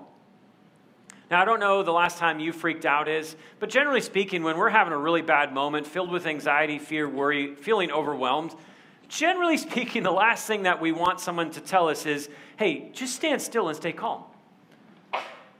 Now, 1.29 1.41
I 1.41 1.45
don't 1.45 1.61
know 1.61 1.81
the 1.83 1.93
last 1.93 2.17
time 2.17 2.39
you 2.39 2.51
freaked 2.51 2.85
out 2.85 3.07
is, 3.07 3.37
but 3.59 3.69
generally 3.69 4.01
speaking, 4.01 4.43
when 4.43 4.57
we're 4.57 4.69
having 4.69 4.91
a 4.91 4.97
really 4.97 5.21
bad 5.21 5.53
moment 5.53 5.87
filled 5.87 6.11
with 6.11 6.25
anxiety, 6.25 6.77
fear, 6.77 7.07
worry, 7.07 7.55
feeling 7.55 7.91
overwhelmed, 7.91 8.53
generally 9.07 9.57
speaking, 9.57 10.03
the 10.03 10.11
last 10.11 10.45
thing 10.45 10.63
that 10.63 10.81
we 10.81 10.91
want 10.91 11.21
someone 11.21 11.51
to 11.51 11.61
tell 11.61 11.87
us 11.87 12.05
is, 12.05 12.29
hey, 12.57 12.89
just 12.91 13.15
stand 13.15 13.41
still 13.41 13.69
and 13.69 13.77
stay 13.77 13.93
calm. 13.93 14.23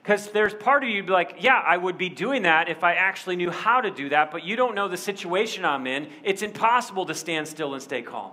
Because 0.01 0.31
there's 0.31 0.55
part 0.55 0.83
of 0.83 0.89
you 0.89 1.03
be 1.03 1.11
like, 1.11 1.37
yeah, 1.39 1.63
I 1.65 1.77
would 1.77 1.97
be 1.97 2.09
doing 2.09 2.41
that 2.41 2.67
if 2.67 2.83
I 2.83 2.95
actually 2.95 3.35
knew 3.35 3.51
how 3.51 3.79
to 3.79 3.91
do 3.91 4.09
that, 4.09 4.31
but 4.31 4.43
you 4.43 4.55
don't 4.55 4.73
know 4.73 4.87
the 4.87 4.97
situation 4.97 5.63
I'm 5.63 5.85
in. 5.85 6.09
It's 6.23 6.41
impossible 6.41 7.05
to 7.05 7.13
stand 7.13 7.47
still 7.47 7.75
and 7.75 7.83
stay 7.83 8.01
calm. 8.01 8.31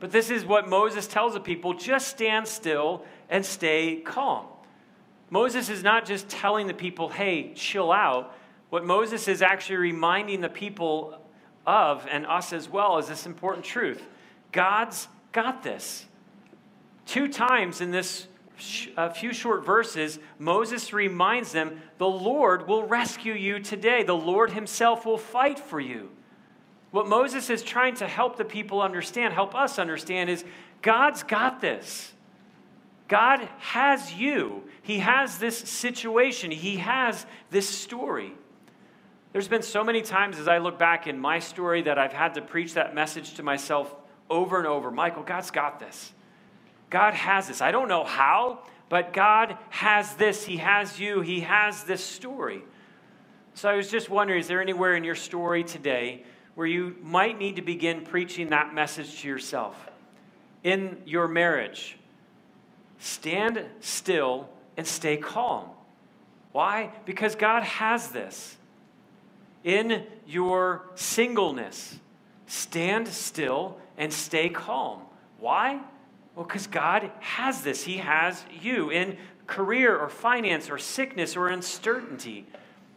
But 0.00 0.10
this 0.10 0.28
is 0.28 0.44
what 0.44 0.68
Moses 0.68 1.06
tells 1.06 1.34
the 1.34 1.40
people 1.40 1.74
just 1.74 2.08
stand 2.08 2.48
still 2.48 3.04
and 3.34 3.44
stay 3.44 3.96
calm. 3.96 4.46
Moses 5.28 5.68
is 5.68 5.82
not 5.82 6.06
just 6.06 6.28
telling 6.28 6.68
the 6.68 6.72
people, 6.72 7.08
hey, 7.08 7.52
chill 7.54 7.90
out. 7.90 8.32
What 8.70 8.86
Moses 8.86 9.26
is 9.26 9.42
actually 9.42 9.78
reminding 9.78 10.40
the 10.40 10.48
people 10.48 11.20
of, 11.66 12.06
and 12.08 12.26
us 12.26 12.52
as 12.52 12.68
well, 12.68 12.96
is 12.98 13.08
this 13.08 13.26
important 13.26 13.64
truth 13.64 14.00
God's 14.52 15.08
got 15.32 15.64
this. 15.64 16.06
Two 17.06 17.26
times 17.26 17.80
in 17.80 17.90
this 17.90 18.28
a 18.96 19.12
few 19.12 19.32
short 19.32 19.66
verses, 19.66 20.20
Moses 20.38 20.92
reminds 20.92 21.50
them 21.50 21.80
the 21.98 22.06
Lord 22.06 22.68
will 22.68 22.86
rescue 22.86 23.34
you 23.34 23.58
today. 23.58 24.04
The 24.04 24.14
Lord 24.14 24.52
himself 24.52 25.04
will 25.04 25.18
fight 25.18 25.58
for 25.58 25.80
you. 25.80 26.08
What 26.92 27.08
Moses 27.08 27.50
is 27.50 27.64
trying 27.64 27.96
to 27.96 28.06
help 28.06 28.36
the 28.36 28.44
people 28.44 28.80
understand, 28.80 29.34
help 29.34 29.56
us 29.56 29.80
understand, 29.80 30.30
is 30.30 30.44
God's 30.82 31.24
got 31.24 31.60
this. 31.60 32.13
God 33.08 33.40
has 33.58 34.14
you. 34.14 34.64
He 34.82 34.98
has 34.98 35.38
this 35.38 35.58
situation. 35.58 36.50
He 36.50 36.76
has 36.76 37.26
this 37.50 37.68
story. 37.68 38.32
There's 39.32 39.48
been 39.48 39.62
so 39.62 39.82
many 39.82 40.00
times 40.00 40.38
as 40.38 40.48
I 40.48 40.58
look 40.58 40.78
back 40.78 41.06
in 41.06 41.18
my 41.18 41.38
story 41.38 41.82
that 41.82 41.98
I've 41.98 42.12
had 42.12 42.34
to 42.34 42.42
preach 42.42 42.74
that 42.74 42.94
message 42.94 43.34
to 43.34 43.42
myself 43.42 43.94
over 44.30 44.58
and 44.58 44.66
over 44.66 44.90
Michael, 44.90 45.22
God's 45.22 45.50
got 45.50 45.80
this. 45.80 46.12
God 46.88 47.14
has 47.14 47.48
this. 47.48 47.60
I 47.60 47.72
don't 47.72 47.88
know 47.88 48.04
how, 48.04 48.60
but 48.88 49.12
God 49.12 49.58
has 49.70 50.14
this. 50.14 50.44
He 50.44 50.58
has 50.58 51.00
you. 51.00 51.20
He 51.20 51.40
has 51.40 51.84
this 51.84 52.02
story. 52.02 52.62
So 53.54 53.68
I 53.68 53.74
was 53.74 53.90
just 53.90 54.08
wondering 54.08 54.40
is 54.40 54.48
there 54.48 54.62
anywhere 54.62 54.94
in 54.94 55.04
your 55.04 55.14
story 55.14 55.64
today 55.64 56.24
where 56.54 56.66
you 56.66 56.96
might 57.02 57.38
need 57.38 57.56
to 57.56 57.62
begin 57.62 58.02
preaching 58.02 58.50
that 58.50 58.72
message 58.72 59.20
to 59.20 59.28
yourself? 59.28 59.76
In 60.62 61.02
your 61.04 61.28
marriage, 61.28 61.98
stand 63.04 63.62
still 63.80 64.48
and 64.78 64.86
stay 64.86 65.18
calm. 65.18 65.68
Why? 66.52 66.90
Because 67.04 67.34
God 67.34 67.62
has 67.62 68.08
this. 68.08 68.56
In 69.62 70.04
your 70.26 70.86
singleness, 70.94 71.98
stand 72.46 73.06
still 73.08 73.76
and 73.98 74.10
stay 74.10 74.48
calm. 74.48 75.02
Why? 75.38 75.80
Well, 76.34 76.46
because 76.46 76.66
God 76.66 77.10
has 77.20 77.60
this. 77.60 77.84
He 77.84 77.98
has 77.98 78.42
you 78.62 78.88
in 78.88 79.18
career 79.46 79.98
or 79.98 80.08
finance 80.08 80.70
or 80.70 80.78
sickness 80.78 81.36
or 81.36 81.48
uncertainty. 81.48 82.46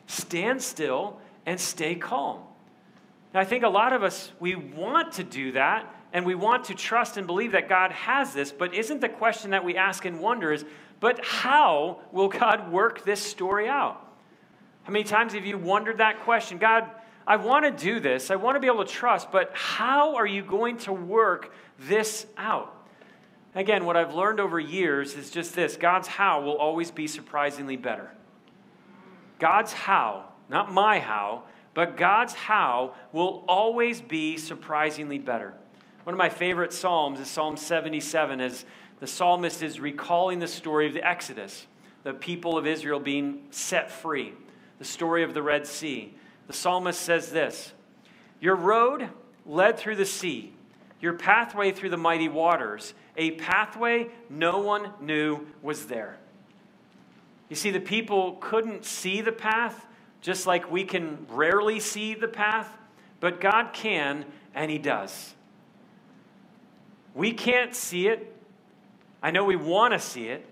Stand 0.08 0.62
still 0.62 1.20
and 1.46 1.60
stay 1.60 1.96
calm. 1.96 2.39
Now, 3.34 3.41
I 3.41 3.46
think 3.46 3.65
a 3.65 3.70
lot 3.70 3.91
of 3.91 4.04
us, 4.04 4.32
we 4.39 4.56
want 4.56 5.13
to 5.13 5.26
do 5.26 5.52
that 5.52 5.93
and 6.13 6.26
we 6.26 6.36
want 6.36 6.65
to 6.65 6.74
trust 6.74 7.17
and 7.17 7.28
believe 7.28 7.52
that 7.52 7.70
God 7.70 7.91
has 7.91 8.34
this, 8.34 8.52
but 8.52 8.74
isn't 8.74 9.02
the 9.02 9.10
question 9.10 9.52
that 9.52 9.63
we 9.63 9.76
ask 9.76 10.06
and 10.06 10.20
wonder 10.20 10.54
is, 10.54 10.65
but 11.00 11.24
how 11.24 12.00
will 12.12 12.30
God 12.30 12.72
work 12.72 13.04
this 13.04 13.22
story 13.22 13.67
out? 13.67 14.04
How 14.84 14.91
many 14.91 15.04
times 15.04 15.34
have 15.34 15.46
you 15.46 15.58
wondered 15.58 15.98
that 15.98 16.22
question? 16.22 16.58
God, 16.58 16.89
I 17.28 17.36
want 17.36 17.65
to 17.65 17.72
do 17.72 18.00
this. 18.00 18.32
I 18.32 18.38
want 18.38 18.56
to 18.56 18.60
be 18.60 18.67
able 18.67 18.86
to 18.86 18.91
trust, 18.91 19.32
but 19.32 19.52
how 19.54 20.15
are 20.15 20.26
you 20.26 20.41
going 20.41 20.78
to 20.80 20.93
work 20.93 21.54
this 21.78 22.26
out? 22.38 22.74
Again, 23.54 23.86
what 23.86 23.98
I've 23.98 24.13
learned 24.13 24.39
over 24.39 24.60
years 24.60 25.15
is 25.15 25.30
just 25.30 25.56
this 25.56 25.76
God's 25.76 26.08
how 26.08 26.41
will 26.41 26.58
always 26.58 26.89
be 26.89 27.08
surprisingly 27.08 27.76
better. 27.76 28.12
God's 29.39 29.74
how, 29.74 30.26
not 30.50 30.72
my 30.72 31.00
how, 31.00 31.43
but 31.74 31.98
God's 31.98 32.34
how 32.34 32.93
will 33.12 33.43
always 33.48 34.00
be 34.00 34.38
surprisingly 34.38 35.20
better. 35.20 35.54
One 36.08 36.13
of 36.13 36.20
my 36.20 36.30
favorite 36.30 36.72
Psalms 36.72 37.20
is 37.20 37.28
Psalm 37.28 37.58
77, 37.58 38.39
as 38.39 38.63
the 39.02 39.08
psalmist 39.08 39.62
is 39.62 39.82
recalling 39.82 40.39
the 40.39 40.48
story 40.48 40.88
of 40.88 40.93
the 40.93 41.06
Exodus, 41.06 41.67
the 42.04 42.13
people 42.13 42.58
of 42.58 42.65
Israel 42.65 43.02
being 43.02 43.41
set 43.52 43.91
free, 43.91 44.34
the 44.80 44.86
story 44.86 45.24
of 45.24 45.34
the 45.34 45.41
Red 45.41 45.67
Sea. 45.67 46.15
The 46.48 46.54
psalmist 46.54 47.02
says 47.02 47.32
this 47.32 47.74
Your 48.39 48.56
road 48.56 49.10
led 49.46 49.78
through 49.78 49.98
the 49.98 50.06
sea, 50.06 50.54
your 51.02 51.12
pathway 51.12 51.74
through 51.74 51.89
the 51.89 51.98
mighty 51.98 52.30
waters 52.30 52.93
a 53.17 53.32
pathway 53.32 54.08
no 54.30 54.60
one 54.60 54.91
knew 55.02 55.46
was 55.62 55.88
there. 55.88 56.20
You 57.50 57.58
see, 57.58 57.72
the 57.72 57.82
people 57.82 58.38
couldn't 58.39 58.86
see 58.86 59.20
the 59.20 59.34
path, 59.34 59.86
just 60.22 60.48
like 60.48 60.72
we 60.72 60.86
can 60.86 61.28
rarely 61.30 61.82
see 61.82 62.13
the 62.13 62.30
path, 62.30 62.78
but 63.20 63.41
God 63.41 63.74
can, 63.74 64.24
and 64.56 64.72
He 64.72 64.78
does. 64.78 65.34
We 67.17 67.34
can't 67.34 67.73
see 67.73 68.08
it. 68.08 68.32
I 69.23 69.32
know 69.32 69.43
we 69.43 69.56
want 69.56 69.93
to 69.93 69.99
see 69.99 70.27
it, 70.27 70.45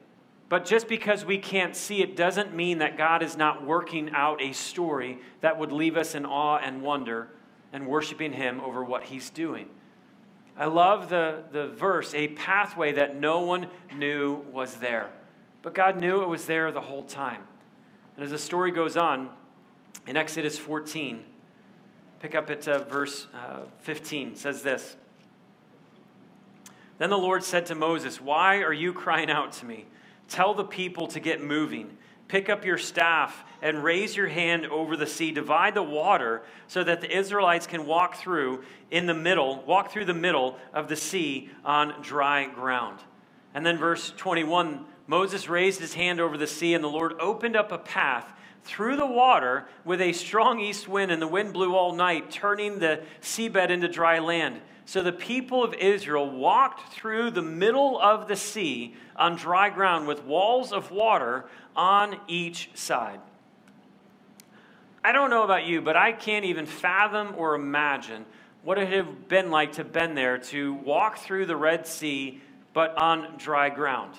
but 0.49 0.65
just 0.65 0.87
because 0.87 1.23
we 1.23 1.37
can't 1.37 1.75
see 1.75 2.01
it 2.01 2.17
doesn't 2.17 2.55
mean 2.55 2.79
that 2.79 2.97
God 2.97 3.21
is 3.21 3.37
not 3.37 3.63
working 3.63 4.09
out 4.13 4.41
a 4.41 4.51
story 4.51 5.19
that 5.41 5.59
would 5.59 5.71
leave 5.71 5.95
us 5.95 6.15
in 6.15 6.25
awe 6.25 6.57
and 6.57 6.81
wonder 6.81 7.29
and 7.71 7.85
worshiping 7.85 8.33
Him 8.33 8.59
over 8.61 8.83
what 8.83 9.03
He's 9.03 9.29
doing. 9.29 9.69
I 10.57 10.65
love 10.65 11.09
the, 11.09 11.43
the 11.51 11.67
verse, 11.67 12.15
a 12.15 12.29
pathway 12.29 12.93
that 12.93 13.15
no 13.15 13.41
one 13.41 13.67
knew 13.95 14.37
was 14.51 14.77
there. 14.77 15.11
But 15.61 15.75
God 15.75 15.99
knew 15.99 16.23
it 16.23 16.29
was 16.29 16.47
there 16.47 16.71
the 16.71 16.81
whole 16.81 17.03
time. 17.03 17.43
And 18.15 18.25
as 18.25 18.31
the 18.31 18.39
story 18.39 18.71
goes 18.71 18.97
on, 18.97 19.29
in 20.07 20.17
Exodus 20.17 20.57
14, 20.57 21.23
pick 22.21 22.33
up 22.33 22.49
at 22.49 22.67
uh, 22.67 22.79
verse 22.85 23.27
uh, 23.35 23.65
15, 23.81 24.35
says 24.35 24.63
this 24.63 24.95
Then 26.97 27.09
the 27.09 27.17
Lord 27.17 27.43
said 27.43 27.65
to 27.67 27.75
Moses, 27.75 28.21
Why 28.21 28.57
are 28.57 28.73
you 28.73 28.93
crying 28.93 29.29
out 29.29 29.51
to 29.53 29.65
me? 29.65 29.85
Tell 30.27 30.53
the 30.53 30.63
people 30.63 31.07
to 31.07 31.19
get 31.19 31.41
moving. 31.41 31.97
Pick 32.27 32.49
up 32.49 32.65
your 32.65 32.77
staff 32.77 33.43
and 33.61 33.83
raise 33.83 34.15
your 34.15 34.27
hand 34.27 34.65
over 34.65 34.97
the 34.97 35.05
sea. 35.05 35.31
Divide 35.31 35.75
the 35.75 35.83
water 35.83 36.41
so 36.67 36.83
that 36.83 37.01
the 37.01 37.15
Israelites 37.15 37.67
can 37.67 37.85
walk 37.85 38.15
through 38.15 38.63
in 38.89 39.05
the 39.05 39.13
middle, 39.13 39.63
walk 39.63 39.91
through 39.91 40.05
the 40.05 40.13
middle 40.13 40.57
of 40.73 40.87
the 40.87 40.95
sea 40.95 41.51
on 41.63 42.01
dry 42.01 42.47
ground. 42.47 42.99
And 43.53 43.65
then, 43.65 43.77
verse 43.77 44.11
21 44.17 44.85
Moses 45.07 45.47
raised 45.47 45.79
his 45.79 45.93
hand 45.93 46.19
over 46.19 46.35
the 46.35 46.47
sea, 46.47 46.73
and 46.73 46.83
the 46.83 46.89
Lord 46.89 47.13
opened 47.19 47.55
up 47.55 47.71
a 47.71 47.77
path 47.77 48.25
through 48.63 48.95
the 48.95 49.05
water 49.05 49.67
with 49.83 50.01
a 50.01 50.13
strong 50.13 50.59
east 50.59 50.87
wind, 50.87 51.11
and 51.11 51.21
the 51.21 51.27
wind 51.27 51.53
blew 51.53 51.75
all 51.75 51.93
night, 51.93 52.31
turning 52.31 52.79
the 52.79 53.03
seabed 53.21 53.69
into 53.69 53.87
dry 53.87 54.17
land. 54.17 54.61
So 54.85 55.01
the 55.01 55.11
people 55.11 55.63
of 55.63 55.73
Israel 55.73 56.29
walked 56.29 56.93
through 56.93 57.31
the 57.31 57.41
middle 57.41 57.99
of 57.99 58.27
the 58.27 58.35
sea 58.35 58.95
on 59.15 59.35
dry 59.35 59.69
ground 59.69 60.07
with 60.07 60.23
walls 60.23 60.71
of 60.71 60.91
water 60.91 61.45
on 61.75 62.17
each 62.27 62.69
side. 62.75 63.19
I 65.03 65.11
don't 65.11 65.29
know 65.29 65.43
about 65.43 65.65
you, 65.65 65.81
but 65.81 65.95
I 65.95 66.11
can't 66.11 66.45
even 66.45 66.65
fathom 66.65 67.33
or 67.37 67.55
imagine 67.55 68.25
what 68.63 68.77
it 68.77 68.85
would 68.85 68.93
have 68.93 69.27
been 69.27 69.51
like 69.51 69.73
to 69.73 69.83
been 69.83 70.15
there 70.15 70.37
to 70.39 70.73
walk 70.73 71.17
through 71.17 71.45
the 71.45 71.55
Red 71.55 71.85
Sea, 71.85 72.41
but 72.73 72.97
on 72.97 73.37
dry 73.37 73.69
ground. 73.69 74.13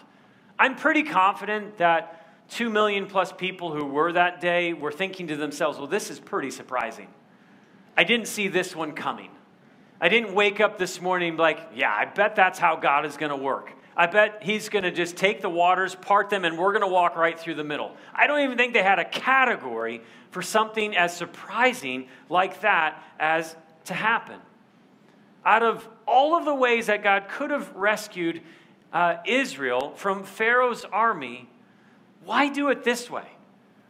I'm 0.59 0.77
pretty 0.77 1.03
confident 1.03 1.79
that 1.79 2.49
two 2.49 2.71
million 2.71 3.07
plus 3.07 3.33
people 3.33 3.73
who 3.73 3.85
were 3.85 4.13
that 4.13 4.41
day 4.41 4.73
were 4.73 4.93
thinking 4.93 5.27
to 5.29 5.37
themselves, 5.37 5.79
well, 5.79 5.89
this 5.89 6.11
is 6.11 6.21
pretty 6.21 6.51
surprising. 6.51 7.09
I 7.97 8.05
didn't 8.05 8.29
see 8.29 8.49
this 8.49 8.75
one 8.75 8.93
coming. 8.93 9.31
I 10.01 10.09
didn't 10.09 10.35
wake 10.35 10.61
up 10.61 10.79
this 10.79 11.01
morning 11.01 11.37
like, 11.37 11.59
yeah, 11.75 11.93
I 11.93 12.05
bet 12.05 12.37
that's 12.37 12.59
how 12.59 12.77
God 12.77 13.07
is 13.07 13.17
going 13.17 13.31
to 13.31 13.37
work. 13.37 13.73
I 13.97 14.07
bet 14.07 14.43
he's 14.43 14.69
going 14.69 14.83
to 14.83 14.91
just 14.91 15.17
take 15.17 15.41
the 15.41 15.49
waters, 15.49 15.95
part 15.95 16.29
them, 16.29 16.45
and 16.45 16.59
we're 16.59 16.73
going 16.73 16.83
to 16.83 16.93
walk 16.93 17.17
right 17.17 17.39
through 17.39 17.55
the 17.55 17.65
middle. 17.65 17.97
I 18.15 18.27
don't 18.27 18.41
even 18.41 18.59
think 18.59 18.75
they 18.75 18.83
had 18.83 18.99
a 18.99 19.07
category 19.07 20.03
for 20.31 20.43
something 20.43 20.95
as 20.95 21.17
surprising 21.17 22.09
like 22.29 22.61
that 22.61 23.03
as 23.19 23.57
to 23.87 23.95
happen. 23.95 24.39
Out 25.47 25.63
of 25.63 25.89
all 26.07 26.37
of 26.37 26.45
the 26.45 26.55
ways 26.55 26.87
that 26.87 27.03
God 27.03 27.29
could 27.31 27.51
have 27.51 27.75
rescued 27.75 28.43
uh, 28.93 29.17
Israel 29.25 29.95
from 29.97 30.25
Pharaoh's 30.25 30.85
army, 30.85 31.49
why 32.23 32.51
do 32.51 32.69
it 32.69 32.85
this 32.85 33.09
way? 33.09 33.36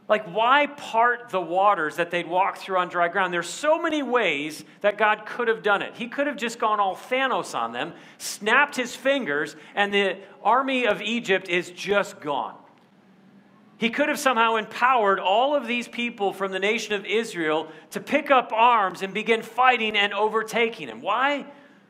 Like, 0.08 0.32
why 0.32 0.66
part 0.66 1.30
the 1.30 1.40
waters 1.40 1.96
that 1.96 2.12
they'd 2.12 2.28
walk 2.28 2.58
through 2.58 2.76
on 2.76 2.88
dry 2.88 3.08
ground? 3.08 3.34
There's 3.34 3.48
so 3.48 3.82
many 3.82 4.04
ways 4.04 4.64
that 4.80 4.98
God 4.98 5.26
could 5.26 5.48
have 5.48 5.64
done 5.64 5.82
it. 5.82 5.94
He 5.96 6.06
could 6.06 6.28
have 6.28 6.36
just 6.36 6.60
gone 6.60 6.78
all 6.78 6.94
Thanos 6.94 7.56
on 7.56 7.72
them, 7.72 7.92
snapped 8.18 8.76
his 8.76 8.94
fingers, 8.94 9.56
and 9.74 9.92
the 9.92 10.18
army 10.44 10.86
of 10.86 11.02
Egypt 11.02 11.48
is 11.48 11.70
just 11.70 12.20
gone. 12.20 12.54
He 13.78 13.90
could 13.90 14.08
have 14.08 14.18
somehow 14.18 14.56
empowered 14.56 15.18
all 15.18 15.56
of 15.56 15.66
these 15.66 15.88
people 15.88 16.32
from 16.32 16.52
the 16.52 16.60
nation 16.60 16.94
of 16.94 17.04
Israel 17.04 17.68
to 17.90 18.00
pick 18.00 18.30
up 18.30 18.52
arms 18.52 19.02
and 19.02 19.12
begin 19.12 19.42
fighting 19.42 19.96
and 19.96 20.14
overtaking 20.14 20.88
him. 20.88 21.02
Why? 21.02 21.46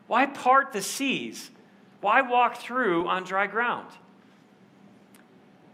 Why 0.07 0.27
part 0.27 0.73
the 0.73 0.83
seas? 0.83 1.51
Why 2.01 2.23
walk 2.23 2.57
through 2.57 3.09
on 3.09 3.25
dry 3.25 3.47
ground? 3.47 3.89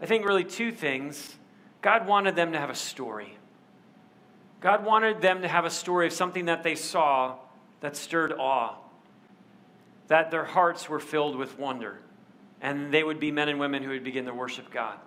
I 0.01 0.05
think 0.05 0.25
really 0.25 0.43
two 0.43 0.71
things 0.71 1.35
God 1.83 2.07
wanted 2.07 2.35
them 2.35 2.53
to 2.53 2.59
have 2.59 2.71
a 2.71 2.75
story. 2.75 3.37
God 4.61 4.85
wanted 4.85 5.21
them 5.21 5.41
to 5.41 5.47
have 5.47 5.65
a 5.65 5.69
story 5.69 6.07
of 6.07 6.13
something 6.13 6.45
that 6.45 6.63
they 6.63 6.75
saw 6.75 7.35
that 7.81 7.97
stirred 7.97 8.31
awe, 8.31 8.75
that 10.07 10.31
their 10.31 10.45
hearts 10.45 10.87
were 10.87 11.01
filled 11.01 11.35
with 11.35 11.59
wonder, 11.59 11.99
and 12.61 12.93
they 12.93 13.03
would 13.03 13.19
be 13.19 13.29
men 13.29 13.49
and 13.49 13.59
women 13.59 13.83
who 13.83 13.89
would 13.89 14.05
begin 14.05 14.25
to 14.25 14.33
worship 14.33 14.71
God. 14.71 14.97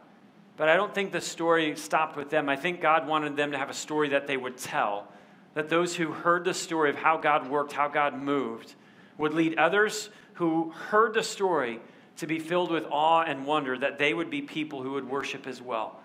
But 0.59 0.69
I 0.69 0.77
don't 0.77 0.95
think 0.95 1.13
the 1.13 1.21
story 1.23 1.75
stopped 1.77 2.15
with 2.15 2.29
them. 2.29 2.51
I 2.51 2.57
think 2.57 2.83
God 2.83 3.09
wanted 3.09 3.37
them 3.37 3.53
to 3.53 3.59
have 3.59 3.71
a 3.71 3.75
story 3.75 4.11
that 4.11 4.27
they 4.27 4.37
would 4.37 4.59
tell, 4.59 5.09
that 5.55 5.71
those 5.71 5.97
who 5.97 6.13
heard 6.13 6.45
the 6.45 6.53
story 6.53 6.91
of 6.91 6.97
how 6.97 7.17
God 7.17 7.49
worked, 7.49 7.73
how 7.73 7.89
God 7.89 8.15
moved, 8.15 8.75
would 9.17 9.33
lead 9.33 9.57
others 9.57 10.11
who 10.35 10.71
heard 10.73 11.15
the 11.15 11.23
story 11.23 11.81
to 12.19 12.27
be 12.27 12.39
filled 12.39 12.71
with 12.71 12.85
awe 12.91 13.23
and 13.23 13.47
wonder, 13.47 13.79
that 13.79 13.99
they 13.99 14.13
would 14.13 14.29
be 14.29 14.43
people 14.43 14.83
who 14.83 14.93
would 14.93 15.09
worship 15.09 15.47
as 15.47 15.63
well. 15.63 16.01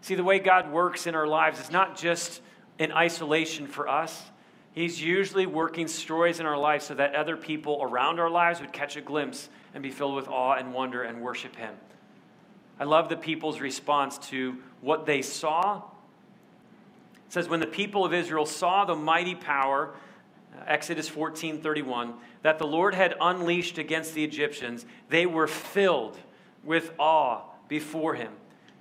See, 0.00 0.14
the 0.14 0.24
way 0.24 0.38
God 0.38 0.70
works 0.70 1.06
in 1.06 1.14
our 1.14 1.26
lives 1.26 1.60
is 1.60 1.70
not 1.70 1.96
just 1.96 2.40
in 2.78 2.92
isolation 2.92 3.66
for 3.66 3.88
us. 3.88 4.22
He's 4.72 5.02
usually 5.02 5.46
working 5.46 5.88
stories 5.88 6.40
in 6.40 6.46
our 6.46 6.56
lives 6.56 6.84
so 6.84 6.94
that 6.94 7.14
other 7.14 7.36
people 7.36 7.80
around 7.82 8.20
our 8.20 8.30
lives 8.30 8.60
would 8.60 8.72
catch 8.72 8.96
a 8.96 9.00
glimpse 9.00 9.48
and 9.74 9.82
be 9.82 9.90
filled 9.90 10.14
with 10.14 10.28
awe 10.28 10.54
and 10.54 10.72
wonder 10.72 11.02
and 11.02 11.20
worship 11.20 11.56
Him. 11.56 11.74
I 12.78 12.84
love 12.84 13.08
the 13.08 13.16
people's 13.16 13.60
response 13.60 14.18
to 14.28 14.58
what 14.80 15.04
they 15.04 15.20
saw. 15.22 15.78
It 17.26 17.32
says, 17.32 17.48
When 17.48 17.60
the 17.60 17.66
people 17.66 18.04
of 18.04 18.14
Israel 18.14 18.46
saw 18.46 18.84
the 18.84 18.94
mighty 18.94 19.34
power, 19.34 19.94
uh, 20.56 20.62
Exodus 20.66 21.08
14 21.08 21.60
31, 21.60 22.14
that 22.42 22.58
the 22.58 22.66
Lord 22.66 22.94
had 22.94 23.16
unleashed 23.20 23.78
against 23.78 24.14
the 24.14 24.22
Egyptians, 24.22 24.86
they 25.08 25.26
were 25.26 25.48
filled 25.48 26.16
with 26.62 26.92
awe 26.98 27.42
before 27.66 28.14
Him. 28.14 28.32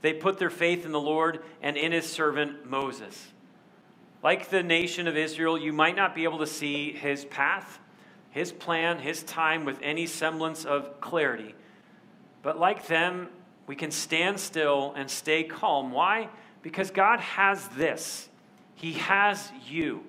They 0.01 0.13
put 0.13 0.38
their 0.38 0.49
faith 0.49 0.86
in 0.86 0.91
the 0.91 0.99
Lord 0.99 1.43
and 1.62 1.77
in 1.77 1.91
His 1.91 2.12
servant 2.12 2.69
Moses. 2.69 3.31
Like 4.23 4.49
the 4.49 4.63
nation 4.63 5.07
of 5.07 5.15
Israel, 5.15 5.57
you 5.57 5.71
might 5.71 5.95
not 5.95 6.15
be 6.15 6.23
able 6.23 6.39
to 6.39 6.47
see 6.47 6.91
his 6.91 7.25
path, 7.25 7.79
his 8.31 8.51
plan, 8.51 8.99
his 8.99 9.23
time 9.23 9.63
with 9.63 9.79
any 9.81 10.07
semblance 10.07 10.65
of 10.65 10.99
clarity. 10.99 11.55
But 12.41 12.60
like 12.60 12.88
them, 12.88 13.29
we 13.67 13.75
can 13.75 13.91
stand 13.91 14.39
still 14.39 14.93
and 14.95 15.10
stay 15.10 15.43
calm. 15.43 15.91
Why? 15.91 16.29
Because 16.62 16.89
God 16.89 17.19
has 17.19 17.67
this. 17.69 18.29
He 18.75 18.93
has 18.93 19.51
you. 19.67 20.03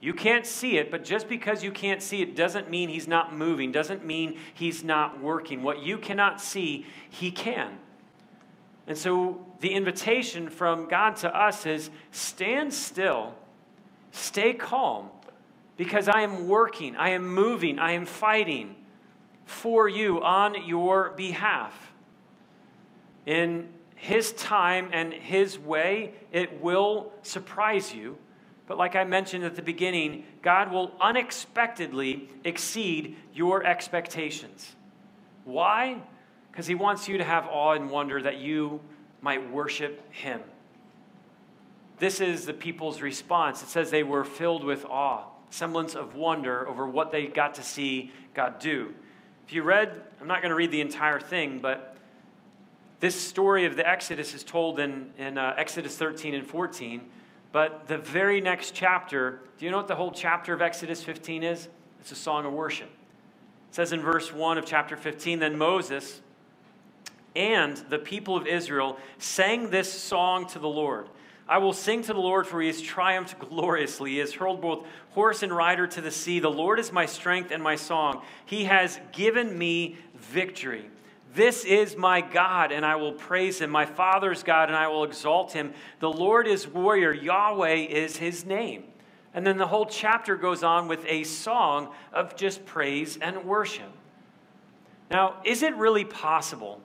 You 0.00 0.14
can't 0.14 0.46
see 0.46 0.76
it, 0.76 0.90
but 0.90 1.04
just 1.04 1.28
because 1.28 1.64
you 1.64 1.72
can't 1.72 2.02
see 2.02 2.22
it 2.22 2.36
doesn't 2.36 2.70
mean 2.70 2.88
He's 2.88 3.08
not 3.08 3.34
moving, 3.34 3.72
doesn't 3.72 4.04
mean 4.04 4.38
He's 4.54 4.84
not 4.84 5.20
working. 5.20 5.62
What 5.62 5.82
you 5.82 5.98
cannot 5.98 6.40
see, 6.40 6.86
He 7.10 7.30
can. 7.30 7.78
And 8.88 8.96
so 8.96 9.46
the 9.60 9.74
invitation 9.74 10.48
from 10.48 10.88
God 10.88 11.16
to 11.16 11.36
us 11.36 11.66
is 11.66 11.90
stand 12.10 12.72
still, 12.72 13.34
stay 14.12 14.54
calm, 14.54 15.10
because 15.76 16.08
I 16.08 16.22
am 16.22 16.48
working, 16.48 16.96
I 16.96 17.10
am 17.10 17.28
moving, 17.28 17.78
I 17.78 17.92
am 17.92 18.06
fighting 18.06 18.74
for 19.44 19.88
you 19.88 20.22
on 20.22 20.66
your 20.66 21.10
behalf. 21.10 21.92
In 23.26 23.68
His 23.94 24.32
time 24.32 24.88
and 24.92 25.12
His 25.12 25.58
way, 25.58 26.14
it 26.32 26.62
will 26.62 27.12
surprise 27.22 27.94
you. 27.94 28.16
But 28.66 28.78
like 28.78 28.96
I 28.96 29.04
mentioned 29.04 29.44
at 29.44 29.54
the 29.54 29.62
beginning, 29.62 30.24
God 30.40 30.72
will 30.72 30.92
unexpectedly 30.98 32.30
exceed 32.42 33.16
your 33.34 33.64
expectations. 33.64 34.76
Why? 35.44 36.00
Because 36.58 36.66
he 36.66 36.74
wants 36.74 37.06
you 37.06 37.18
to 37.18 37.22
have 37.22 37.46
awe 37.46 37.74
and 37.74 37.88
wonder 37.88 38.20
that 38.20 38.38
you 38.38 38.80
might 39.20 39.48
worship 39.52 40.02
him. 40.12 40.40
This 42.00 42.20
is 42.20 42.46
the 42.46 42.52
people's 42.52 43.00
response. 43.00 43.62
It 43.62 43.68
says 43.68 43.92
they 43.92 44.02
were 44.02 44.24
filled 44.24 44.64
with 44.64 44.84
awe, 44.84 45.22
semblance 45.50 45.94
of 45.94 46.16
wonder 46.16 46.66
over 46.66 46.84
what 46.84 47.12
they 47.12 47.28
got 47.28 47.54
to 47.54 47.62
see 47.62 48.10
God 48.34 48.58
do. 48.58 48.92
If 49.46 49.52
you 49.52 49.62
read, 49.62 50.02
I'm 50.20 50.26
not 50.26 50.42
going 50.42 50.50
to 50.50 50.56
read 50.56 50.72
the 50.72 50.80
entire 50.80 51.20
thing, 51.20 51.60
but 51.60 51.96
this 52.98 53.14
story 53.14 53.64
of 53.64 53.76
the 53.76 53.88
Exodus 53.88 54.34
is 54.34 54.42
told 54.42 54.80
in, 54.80 55.12
in 55.16 55.38
uh, 55.38 55.54
Exodus 55.56 55.96
13 55.96 56.34
and 56.34 56.44
14. 56.44 57.02
But 57.52 57.86
the 57.86 57.98
very 57.98 58.40
next 58.40 58.74
chapter, 58.74 59.42
do 59.60 59.64
you 59.64 59.70
know 59.70 59.76
what 59.76 59.86
the 59.86 59.94
whole 59.94 60.10
chapter 60.10 60.54
of 60.54 60.60
Exodus 60.60 61.04
15 61.04 61.44
is? 61.44 61.68
It's 62.00 62.10
a 62.10 62.16
song 62.16 62.44
of 62.46 62.52
worship. 62.52 62.90
It 63.68 63.76
says 63.76 63.92
in 63.92 64.00
verse 64.00 64.32
1 64.32 64.58
of 64.58 64.66
chapter 64.66 64.96
15 64.96 65.38
Then 65.38 65.56
Moses, 65.56 66.20
and 67.36 67.76
the 67.88 67.98
people 67.98 68.36
of 68.36 68.46
Israel 68.46 68.98
sang 69.18 69.70
this 69.70 69.92
song 69.92 70.46
to 70.48 70.58
the 70.58 70.68
Lord. 70.68 71.08
I 71.48 71.58
will 71.58 71.72
sing 71.72 72.02
to 72.02 72.12
the 72.12 72.20
Lord, 72.20 72.46
for 72.46 72.60
he 72.60 72.66
has 72.66 72.80
triumphed 72.80 73.38
gloriously. 73.48 74.12
He 74.12 74.18
has 74.18 74.34
hurled 74.34 74.60
both 74.60 74.86
horse 75.10 75.42
and 75.42 75.54
rider 75.54 75.86
to 75.86 76.00
the 76.00 76.10
sea. 76.10 76.40
The 76.40 76.50
Lord 76.50 76.78
is 76.78 76.92
my 76.92 77.06
strength 77.06 77.50
and 77.50 77.62
my 77.62 77.76
song. 77.76 78.22
He 78.44 78.64
has 78.64 79.00
given 79.12 79.56
me 79.56 79.96
victory. 80.14 80.90
This 81.34 81.64
is 81.64 81.96
my 81.96 82.20
God, 82.20 82.72
and 82.72 82.84
I 82.84 82.96
will 82.96 83.12
praise 83.12 83.60
him, 83.60 83.70
my 83.70 83.86
Father's 83.86 84.42
God, 84.42 84.68
and 84.68 84.76
I 84.76 84.88
will 84.88 85.04
exalt 85.04 85.52
him. 85.52 85.72
The 86.00 86.10
Lord 86.10 86.46
is 86.46 86.66
warrior, 86.66 87.12
Yahweh 87.12 87.74
is 87.74 88.16
his 88.16 88.44
name. 88.44 88.84
And 89.34 89.46
then 89.46 89.58
the 89.58 89.66
whole 89.66 89.86
chapter 89.86 90.36
goes 90.36 90.62
on 90.62 90.88
with 90.88 91.04
a 91.06 91.24
song 91.24 91.92
of 92.12 92.34
just 92.34 92.64
praise 92.64 93.18
and 93.20 93.44
worship. 93.44 93.90
Now, 95.10 95.36
is 95.44 95.62
it 95.62 95.76
really 95.76 96.04
possible 96.04 96.80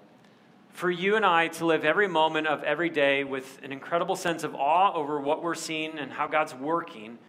for 0.73 0.89
you 0.89 1.15
and 1.15 1.25
I 1.25 1.47
to 1.49 1.65
live 1.65 1.85
every 1.85 2.07
moment 2.07 2.47
of 2.47 2.63
every 2.63 2.89
day 2.89 3.23
with 3.23 3.59
an 3.63 3.71
incredible 3.71 4.15
sense 4.15 4.43
of 4.43 4.55
awe 4.55 4.91
over 4.93 5.19
what 5.19 5.43
we're 5.43 5.55
seeing 5.55 5.99
and 5.99 6.11
how 6.11 6.27
God's 6.27 6.53
working, 6.53 7.19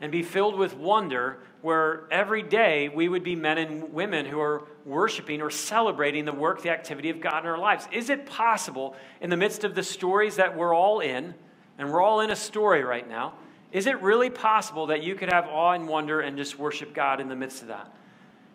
and 0.00 0.12
be 0.12 0.22
filled 0.22 0.56
with 0.56 0.76
wonder 0.76 1.38
where 1.62 2.04
every 2.10 2.42
day 2.42 2.90
we 2.90 3.08
would 3.08 3.24
be 3.24 3.34
men 3.34 3.56
and 3.56 3.94
women 3.94 4.26
who 4.26 4.38
are 4.38 4.64
worshiping 4.84 5.40
or 5.40 5.50
celebrating 5.50 6.26
the 6.26 6.32
work, 6.34 6.60
the 6.60 6.68
activity 6.68 7.08
of 7.08 7.18
God 7.18 7.44
in 7.44 7.46
our 7.50 7.58
lives. 7.58 7.88
Is 7.90 8.10
it 8.10 8.26
possible 8.26 8.94
in 9.22 9.30
the 9.30 9.38
midst 9.38 9.64
of 9.64 9.74
the 9.74 9.82
stories 9.82 10.36
that 10.36 10.54
we're 10.54 10.74
all 10.74 11.00
in, 11.00 11.34
and 11.78 11.90
we're 11.90 12.02
all 12.02 12.20
in 12.20 12.30
a 12.30 12.36
story 12.36 12.84
right 12.84 13.08
now, 13.08 13.32
is 13.72 13.86
it 13.86 14.00
really 14.02 14.28
possible 14.28 14.86
that 14.88 15.02
you 15.02 15.14
could 15.14 15.32
have 15.32 15.46
awe 15.46 15.72
and 15.72 15.88
wonder 15.88 16.20
and 16.20 16.36
just 16.36 16.58
worship 16.58 16.94
God 16.94 17.20
in 17.20 17.28
the 17.28 17.34
midst 17.34 17.62
of 17.62 17.68
that? 17.68 17.90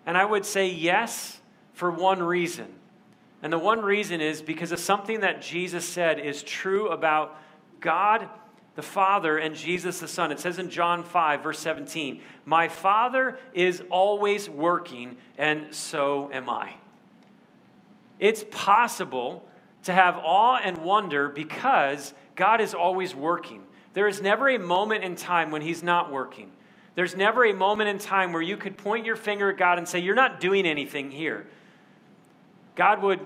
And 0.05 0.15
I 0.15 0.23
would 0.23 0.45
say 0.45 0.69
yes 0.69 1.39
for 1.73 1.89
one 1.89 2.21
reason 2.21 2.67
and 3.41 3.51
the 3.51 3.59
one 3.59 3.81
reason 3.81 4.21
is 4.21 4.41
because 4.41 4.71
of 4.71 4.79
something 4.79 5.21
that 5.21 5.41
Jesus 5.41 5.85
said 5.87 6.19
is 6.19 6.43
true 6.43 6.89
about 6.89 7.39
God 7.79 8.29
the 8.75 8.81
Father 8.81 9.37
and 9.37 9.55
Jesus 9.55 9.99
the 9.99 10.07
Son. 10.07 10.31
It 10.31 10.39
says 10.39 10.59
in 10.59 10.69
John 10.69 11.03
5, 11.03 11.43
verse 11.43 11.59
17, 11.59 12.21
My 12.45 12.67
Father 12.67 13.37
is 13.53 13.83
always 13.89 14.49
working, 14.49 15.17
and 15.37 15.73
so 15.73 16.29
am 16.31 16.49
I. 16.49 16.75
It's 18.19 18.45
possible 18.49 19.45
to 19.83 19.93
have 19.93 20.17
awe 20.17 20.59
and 20.63 20.77
wonder 20.77 21.27
because 21.27 22.13
God 22.35 22.61
is 22.61 22.73
always 22.73 23.13
working. 23.15 23.63
There 23.93 24.07
is 24.07 24.21
never 24.21 24.47
a 24.47 24.59
moment 24.59 25.03
in 25.03 25.15
time 25.15 25.51
when 25.51 25.61
He's 25.61 25.83
not 25.83 26.11
working. 26.11 26.51
There's 26.95 27.15
never 27.15 27.45
a 27.45 27.53
moment 27.53 27.89
in 27.89 27.97
time 27.97 28.31
where 28.31 28.41
you 28.41 28.57
could 28.57 28.77
point 28.77 29.05
your 29.05 29.15
finger 29.15 29.49
at 29.49 29.57
God 29.57 29.77
and 29.77 29.87
say, 29.87 29.99
You're 29.99 30.15
not 30.15 30.39
doing 30.39 30.65
anything 30.65 31.11
here. 31.11 31.47
God 32.81 33.03
would 33.03 33.19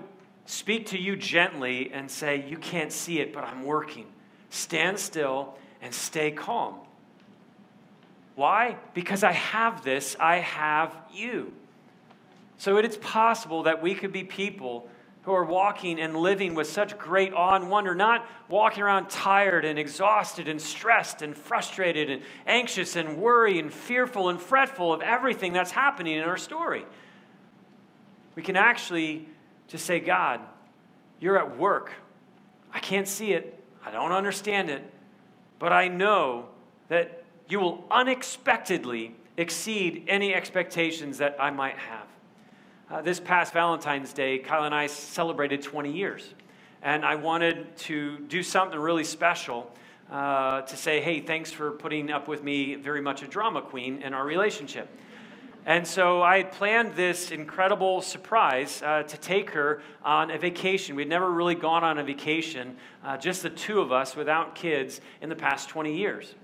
speak 0.44 0.88
to 0.88 0.98
you 0.98 1.16
gently 1.16 1.90
and 1.90 2.10
say, 2.10 2.44
You 2.46 2.58
can't 2.58 2.92
see 2.92 3.20
it, 3.20 3.32
but 3.32 3.42
I'm 3.42 3.64
working. 3.64 4.04
Stand 4.50 4.98
still 4.98 5.54
and 5.80 5.94
stay 5.94 6.30
calm. 6.30 6.74
Why? 8.34 8.76
Because 8.92 9.24
I 9.24 9.32
have 9.32 9.82
this, 9.82 10.14
I 10.20 10.40
have 10.40 10.94
you. 11.10 11.54
So 12.58 12.76
it 12.76 12.84
is 12.84 12.98
possible 12.98 13.62
that 13.62 13.80
we 13.80 13.94
could 13.94 14.12
be 14.12 14.24
people 14.24 14.90
who 15.22 15.32
are 15.32 15.46
walking 15.46 15.98
and 16.00 16.14
living 16.14 16.54
with 16.54 16.66
such 16.66 16.98
great 16.98 17.32
awe 17.32 17.56
and 17.56 17.70
wonder, 17.70 17.94
not 17.94 18.26
walking 18.50 18.82
around 18.82 19.08
tired 19.08 19.64
and 19.64 19.78
exhausted 19.78 20.48
and 20.48 20.60
stressed 20.60 21.22
and 21.22 21.34
frustrated 21.34 22.10
and 22.10 22.20
anxious 22.46 22.94
and 22.94 23.16
worried 23.16 23.56
and 23.56 23.72
fearful 23.72 24.28
and 24.28 24.38
fretful 24.38 24.92
of 24.92 25.00
everything 25.00 25.54
that's 25.54 25.70
happening 25.70 26.18
in 26.18 26.24
our 26.24 26.36
story. 26.36 26.84
We 28.34 28.42
can 28.42 28.56
actually 28.56 29.28
just 29.68 29.84
say, 29.84 30.00
God, 30.00 30.40
you're 31.20 31.38
at 31.38 31.56
work. 31.58 31.92
I 32.72 32.78
can't 32.78 33.08
see 33.08 33.32
it, 33.32 33.62
I 33.84 33.90
don't 33.90 34.12
understand 34.12 34.70
it, 34.70 34.82
but 35.58 35.72
I 35.72 35.88
know 35.88 36.48
that 36.88 37.24
you 37.48 37.60
will 37.60 37.84
unexpectedly 37.90 39.14
exceed 39.36 40.04
any 40.08 40.34
expectations 40.34 41.18
that 41.18 41.36
I 41.38 41.50
might 41.50 41.78
have. 41.78 42.06
Uh, 42.90 43.02
this 43.02 43.18
past 43.18 43.52
Valentine's 43.52 44.12
Day, 44.12 44.38
Kyla 44.38 44.66
and 44.66 44.74
I 44.74 44.86
celebrated 44.86 45.62
20 45.62 45.92
years. 45.92 46.34
And 46.82 47.04
I 47.04 47.16
wanted 47.16 47.76
to 47.78 48.18
do 48.20 48.42
something 48.42 48.78
really 48.78 49.04
special 49.04 49.72
uh, 50.10 50.62
to 50.62 50.76
say, 50.76 51.00
hey, 51.00 51.20
thanks 51.20 51.50
for 51.50 51.72
putting 51.72 52.10
up 52.10 52.28
with 52.28 52.44
me, 52.44 52.76
very 52.76 53.00
much 53.00 53.22
a 53.22 53.26
drama 53.26 53.60
queen 53.60 54.02
in 54.02 54.14
our 54.14 54.24
relationship. 54.24 54.88
And 55.66 55.84
so 55.84 56.22
I 56.22 56.36
had 56.36 56.52
planned 56.52 56.94
this 56.94 57.32
incredible 57.32 58.00
surprise 58.00 58.80
uh, 58.82 59.02
to 59.02 59.16
take 59.18 59.50
her 59.50 59.82
on 60.04 60.30
a 60.30 60.38
vacation. 60.38 60.94
We'd 60.94 61.08
never 61.08 61.28
really 61.28 61.56
gone 61.56 61.82
on 61.82 61.98
a 61.98 62.04
vacation, 62.04 62.76
uh, 63.04 63.16
just 63.16 63.42
the 63.42 63.50
two 63.50 63.80
of 63.80 63.90
us 63.90 64.14
without 64.14 64.54
kids, 64.54 65.00
in 65.20 65.28
the 65.28 65.34
past 65.34 65.68
20 65.68 65.96
years. 65.96 66.36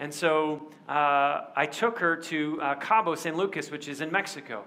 And 0.00 0.12
so 0.12 0.72
uh, 0.88 1.42
I 1.54 1.66
took 1.66 2.00
her 2.00 2.16
to 2.16 2.60
uh, 2.60 2.74
Cabo 2.74 3.14
San 3.14 3.36
Lucas, 3.36 3.70
which 3.70 3.86
is 3.86 4.00
in 4.00 4.10
Mexico. 4.10 4.64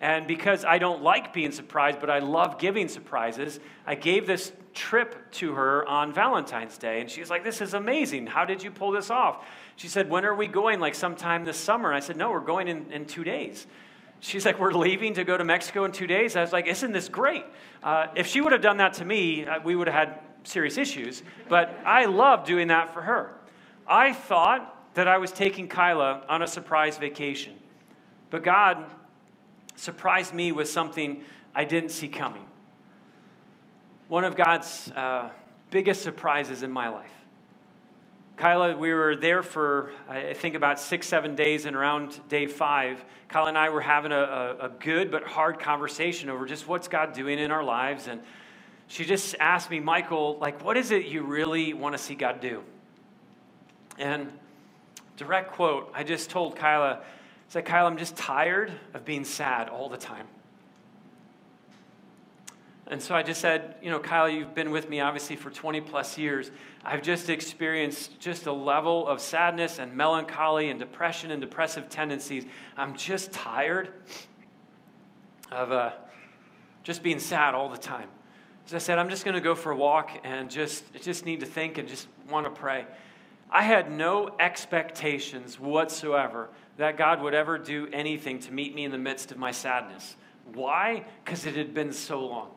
And 0.00 0.26
because 0.26 0.64
I 0.64 0.78
don't 0.78 1.02
like 1.02 1.34
being 1.34 1.52
surprised, 1.52 2.00
but 2.00 2.08
I 2.08 2.20
love 2.20 2.58
giving 2.58 2.88
surprises, 2.88 3.60
I 3.86 3.94
gave 3.94 4.26
this 4.26 4.52
trip 4.72 5.30
to 5.32 5.52
her 5.54 5.86
on 5.86 6.12
Valentine's 6.12 6.78
Day. 6.78 7.02
And 7.02 7.10
she's 7.10 7.28
like, 7.28 7.44
This 7.44 7.60
is 7.60 7.74
amazing. 7.74 8.26
How 8.26 8.46
did 8.46 8.62
you 8.62 8.70
pull 8.70 8.92
this 8.92 9.10
off? 9.10 9.46
She 9.76 9.88
said, 9.88 10.08
When 10.08 10.24
are 10.24 10.34
we 10.34 10.46
going? 10.46 10.80
Like 10.80 10.94
sometime 10.94 11.44
this 11.44 11.58
summer. 11.58 11.92
I 11.92 12.00
said, 12.00 12.16
No, 12.16 12.30
we're 12.30 12.40
going 12.40 12.68
in, 12.68 12.90
in 12.90 13.04
two 13.04 13.24
days. 13.24 13.66
She's 14.20 14.46
like, 14.46 14.58
We're 14.58 14.72
leaving 14.72 15.14
to 15.14 15.24
go 15.24 15.36
to 15.36 15.44
Mexico 15.44 15.84
in 15.84 15.92
two 15.92 16.06
days. 16.06 16.34
I 16.34 16.40
was 16.40 16.52
like, 16.52 16.66
Isn't 16.66 16.92
this 16.92 17.10
great? 17.10 17.44
Uh, 17.82 18.06
if 18.14 18.26
she 18.26 18.40
would 18.40 18.52
have 18.52 18.62
done 18.62 18.78
that 18.78 18.94
to 18.94 19.04
me, 19.04 19.44
uh, 19.44 19.60
we 19.62 19.76
would 19.76 19.86
have 19.86 20.08
had 20.08 20.20
serious 20.44 20.78
issues. 20.78 21.22
But 21.50 21.78
I 21.84 22.06
love 22.06 22.46
doing 22.46 22.68
that 22.68 22.94
for 22.94 23.02
her. 23.02 23.34
I 23.86 24.14
thought 24.14 24.94
that 24.94 25.08
I 25.08 25.18
was 25.18 25.30
taking 25.30 25.68
Kyla 25.68 26.24
on 26.28 26.40
a 26.40 26.46
surprise 26.46 26.96
vacation. 26.96 27.54
But 28.30 28.44
God 28.44 28.84
surprised 29.80 30.34
me 30.34 30.52
with 30.52 30.68
something 30.68 31.22
I 31.54 31.64
didn't 31.64 31.90
see 31.90 32.08
coming. 32.08 32.44
One 34.08 34.24
of 34.24 34.36
God's 34.36 34.90
uh, 34.92 35.30
biggest 35.70 36.02
surprises 36.02 36.62
in 36.62 36.70
my 36.70 36.88
life. 36.88 37.10
Kyla, 38.36 38.76
we 38.76 38.92
were 38.92 39.16
there 39.16 39.42
for, 39.42 39.92
I 40.08 40.34
think, 40.34 40.54
about 40.54 40.80
six, 40.80 41.06
seven 41.06 41.34
days, 41.34 41.64
and 41.64 41.74
around 41.74 42.20
day 42.28 42.46
five, 42.46 43.04
Kyla 43.28 43.48
and 43.48 43.58
I 43.58 43.70
were 43.70 43.80
having 43.80 44.12
a, 44.12 44.16
a, 44.16 44.56
a 44.66 44.68
good 44.68 45.10
but 45.10 45.24
hard 45.24 45.58
conversation 45.58 46.28
over 46.28 46.46
just 46.46 46.66
what's 46.66 46.88
God 46.88 47.12
doing 47.12 47.38
in 47.38 47.50
our 47.50 47.64
lives. 47.64 48.06
And 48.06 48.20
she 48.86 49.04
just 49.04 49.34
asked 49.40 49.70
me, 49.70 49.80
Michael, 49.80 50.36
like, 50.40 50.64
what 50.64 50.76
is 50.76 50.90
it 50.90 51.06
you 51.06 51.22
really 51.22 51.74
want 51.74 51.94
to 51.94 51.98
see 51.98 52.14
God 52.14 52.40
do? 52.40 52.62
And 53.98 54.32
direct 55.16 55.52
quote, 55.52 55.92
I 55.94 56.02
just 56.02 56.30
told 56.30 56.56
Kyla, 56.56 57.00
it's 57.50 57.56
like, 57.56 57.64
Kyla, 57.64 57.90
I'm 57.90 57.96
just 57.96 58.14
tired 58.14 58.70
of 58.94 59.04
being 59.04 59.24
sad 59.24 59.68
all 59.70 59.88
the 59.88 59.96
time. 59.96 60.28
And 62.86 63.02
so 63.02 63.12
I 63.12 63.24
just 63.24 63.40
said, 63.40 63.74
you 63.82 63.90
know, 63.90 63.98
Kyla, 63.98 64.30
you've 64.30 64.54
been 64.54 64.70
with 64.70 64.88
me 64.88 65.00
obviously 65.00 65.34
for 65.34 65.50
20 65.50 65.80
plus 65.80 66.16
years. 66.16 66.52
I've 66.84 67.02
just 67.02 67.28
experienced 67.28 68.20
just 68.20 68.46
a 68.46 68.52
level 68.52 69.04
of 69.08 69.20
sadness 69.20 69.80
and 69.80 69.96
melancholy 69.96 70.70
and 70.70 70.78
depression 70.78 71.32
and 71.32 71.40
depressive 71.40 71.88
tendencies. 71.88 72.44
I'm 72.76 72.94
just 72.94 73.32
tired 73.32 73.94
of 75.50 75.72
uh, 75.72 75.90
just 76.84 77.02
being 77.02 77.18
sad 77.18 77.56
all 77.56 77.68
the 77.68 77.78
time. 77.78 78.10
As 78.64 78.74
I 78.74 78.78
said, 78.78 78.96
I'm 78.96 79.08
just 79.08 79.24
going 79.24 79.34
to 79.34 79.40
go 79.40 79.56
for 79.56 79.72
a 79.72 79.76
walk 79.76 80.20
and 80.22 80.48
just, 80.48 80.84
just 81.02 81.26
need 81.26 81.40
to 81.40 81.46
think 81.46 81.78
and 81.78 81.88
just 81.88 82.06
want 82.28 82.46
to 82.46 82.50
pray. 82.52 82.86
I 83.50 83.62
had 83.62 83.90
no 83.90 84.30
expectations 84.38 85.58
whatsoever 85.58 86.48
that 86.76 86.96
God 86.96 87.20
would 87.22 87.34
ever 87.34 87.58
do 87.58 87.88
anything 87.92 88.38
to 88.40 88.52
meet 88.52 88.74
me 88.74 88.84
in 88.84 88.92
the 88.92 88.98
midst 88.98 89.32
of 89.32 89.38
my 89.38 89.50
sadness. 89.50 90.16
Why? 90.54 91.04
Because 91.24 91.46
it 91.46 91.56
had 91.56 91.74
been 91.74 91.92
so 91.92 92.24
long. 92.24 92.50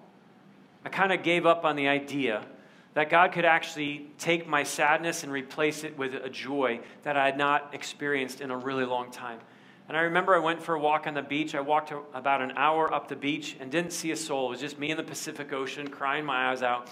I 0.85 0.89
kind 0.89 1.11
of 1.11 1.23
gave 1.23 1.45
up 1.45 1.65
on 1.65 1.75
the 1.75 1.87
idea 1.87 2.45
that 2.93 3.09
God 3.09 3.31
could 3.31 3.45
actually 3.45 4.07
take 4.19 4.47
my 4.47 4.63
sadness 4.63 5.23
and 5.23 5.31
replace 5.31 5.83
it 5.83 5.97
with 5.97 6.13
a 6.13 6.29
joy 6.29 6.79
that 7.03 7.17
I 7.17 7.25
had 7.25 7.37
not 7.37 7.73
experienced 7.73 8.39
in 8.39 8.51
a 8.51 8.57
really 8.57 8.85
long 8.85 9.09
time. 9.09 9.39
And 9.87 9.97
I 9.97 10.01
remember 10.01 10.35
I 10.35 10.39
went 10.39 10.61
for 10.61 10.75
a 10.75 10.79
walk 10.79 11.07
on 11.07 11.13
the 11.13 11.21
beach. 11.21 11.55
I 11.55 11.61
walked 11.61 11.91
about 12.13 12.41
an 12.41 12.53
hour 12.55 12.93
up 12.93 13.07
the 13.07 13.15
beach 13.15 13.57
and 13.59 13.71
didn't 13.71 13.91
see 13.91 14.11
a 14.11 14.15
soul. 14.15 14.47
It 14.47 14.51
was 14.51 14.59
just 14.59 14.79
me 14.79 14.91
in 14.91 14.97
the 14.97 15.03
Pacific 15.03 15.51
Ocean 15.51 15.87
crying 15.87 16.23
my 16.23 16.51
eyes 16.51 16.61
out. 16.61 16.89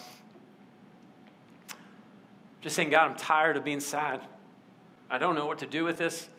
Just 2.61 2.75
saying, 2.75 2.89
God, 2.89 3.09
I'm 3.09 3.17
tired 3.17 3.57
of 3.57 3.63
being 3.63 3.79
sad. 3.79 4.21
I 5.09 5.17
don't 5.17 5.35
know 5.35 5.45
what 5.45 5.59
to 5.59 5.65
do 5.65 5.83
with 5.83 5.97
this 5.97 6.29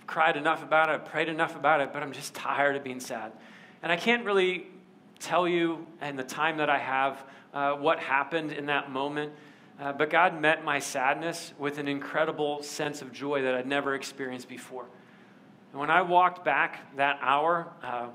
I've 0.00 0.06
cried 0.06 0.36
enough 0.36 0.62
about 0.62 0.90
it, 0.90 0.92
I've 0.92 1.04
prayed 1.04 1.28
enough 1.28 1.56
about 1.56 1.80
it, 1.80 1.92
but 1.92 2.02
I'm 2.02 2.12
just 2.12 2.34
tired 2.34 2.76
of 2.76 2.84
being 2.84 3.00
sad. 3.00 3.32
And 3.82 3.90
I 3.90 3.96
can't 3.96 4.24
really 4.24 4.66
tell 5.20 5.46
you 5.46 5.86
in 6.02 6.16
the 6.16 6.24
time 6.24 6.56
that 6.58 6.68
I 6.68 6.78
have 6.78 7.24
uh, 7.54 7.72
what 7.74 8.00
happened 8.00 8.52
in 8.52 8.66
that 8.66 8.90
moment. 8.90 9.32
Uh, 9.80 9.92
but 9.92 10.10
God 10.10 10.38
met 10.38 10.62
my 10.62 10.78
sadness 10.78 11.54
with 11.58 11.78
an 11.78 11.88
incredible 11.88 12.62
sense 12.62 13.00
of 13.00 13.12
joy 13.12 13.42
that 13.42 13.54
I'd 13.54 13.66
never 13.66 13.94
experienced 13.94 14.48
before. 14.48 14.86
And 15.72 15.80
when 15.80 15.90
I 15.90 16.02
walked 16.02 16.44
back 16.44 16.96
that 16.96 17.18
hour, 17.22 17.68
uh, 17.82 18.08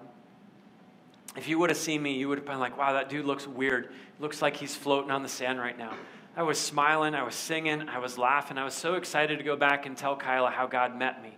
if 1.35 1.47
you 1.47 1.57
would 1.59 1.69
have 1.69 1.77
seen 1.77 2.03
me, 2.03 2.13
you 2.13 2.29
would 2.29 2.37
have 2.37 2.45
been 2.45 2.59
like, 2.59 2.77
wow, 2.77 2.93
that 2.93 3.09
dude 3.09 3.25
looks 3.25 3.47
weird. 3.47 3.91
Looks 4.19 4.41
like 4.41 4.55
he's 4.55 4.75
floating 4.75 5.09
on 5.09 5.23
the 5.23 5.29
sand 5.29 5.59
right 5.59 5.77
now. 5.77 5.93
I 6.37 6.43
was 6.43 6.59
smiling, 6.59 7.15
I 7.15 7.23
was 7.23 7.35
singing, 7.35 7.87
I 7.87 7.99
was 7.99 8.17
laughing. 8.17 8.57
I 8.57 8.65
was 8.65 8.73
so 8.73 8.95
excited 8.95 9.37
to 9.37 9.43
go 9.43 9.55
back 9.55 9.85
and 9.85 9.95
tell 9.95 10.17
Kyla 10.17 10.51
how 10.51 10.67
God 10.67 10.97
met 10.97 11.23
me 11.23 11.31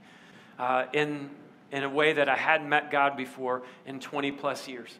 uh, 0.57 0.85
in, 0.91 1.29
in 1.71 1.83
a 1.83 1.89
way 1.89 2.13
that 2.13 2.27
I 2.27 2.35
hadn't 2.35 2.67
met 2.67 2.89
God 2.89 3.15
before 3.15 3.61
in 3.85 3.99
20 3.99 4.31
plus 4.31 4.67
years. 4.67 4.97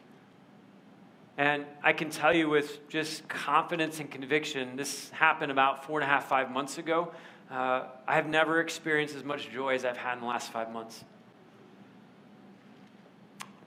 And 1.36 1.64
I 1.82 1.92
can 1.92 2.10
tell 2.10 2.34
you 2.34 2.48
with 2.48 2.88
just 2.88 3.28
confidence 3.28 3.98
and 3.98 4.08
conviction, 4.08 4.76
this 4.76 5.10
happened 5.10 5.50
about 5.50 5.84
four 5.84 6.00
and 6.00 6.08
a 6.08 6.12
half, 6.12 6.28
five 6.28 6.50
months 6.50 6.78
ago. 6.78 7.12
Uh, 7.50 7.84
I 8.06 8.14
have 8.14 8.28
never 8.28 8.60
experienced 8.60 9.16
as 9.16 9.24
much 9.24 9.50
joy 9.50 9.74
as 9.74 9.84
I've 9.84 9.96
had 9.96 10.14
in 10.14 10.20
the 10.20 10.26
last 10.26 10.52
five 10.52 10.70
months. 10.72 11.04